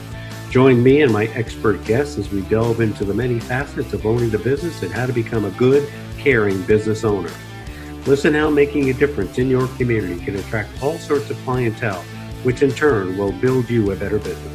Join 0.51 0.83
me 0.83 1.01
and 1.01 1.13
my 1.13 1.27
expert 1.27 1.81
guests 1.85 2.17
as 2.17 2.29
we 2.29 2.41
delve 2.41 2.81
into 2.81 3.05
the 3.05 3.13
many 3.13 3.39
facets 3.39 3.93
of 3.93 4.05
owning 4.05 4.35
a 4.35 4.37
business 4.37 4.83
and 4.83 4.91
how 4.91 5.05
to 5.05 5.13
become 5.13 5.45
a 5.45 5.49
good, 5.51 5.89
caring 6.17 6.61
business 6.63 7.05
owner. 7.05 7.31
Listen 8.05 8.33
how 8.33 8.49
making 8.49 8.89
a 8.89 8.93
difference 8.93 9.37
in 9.37 9.49
your 9.49 9.69
community 9.77 10.21
can 10.25 10.35
attract 10.35 10.69
all 10.83 10.97
sorts 10.97 11.29
of 11.29 11.37
clientele, 11.45 12.01
which 12.43 12.63
in 12.63 12.71
turn 12.71 13.17
will 13.17 13.31
build 13.31 13.69
you 13.69 13.93
a 13.93 13.95
better 13.95 14.19
business. 14.19 14.50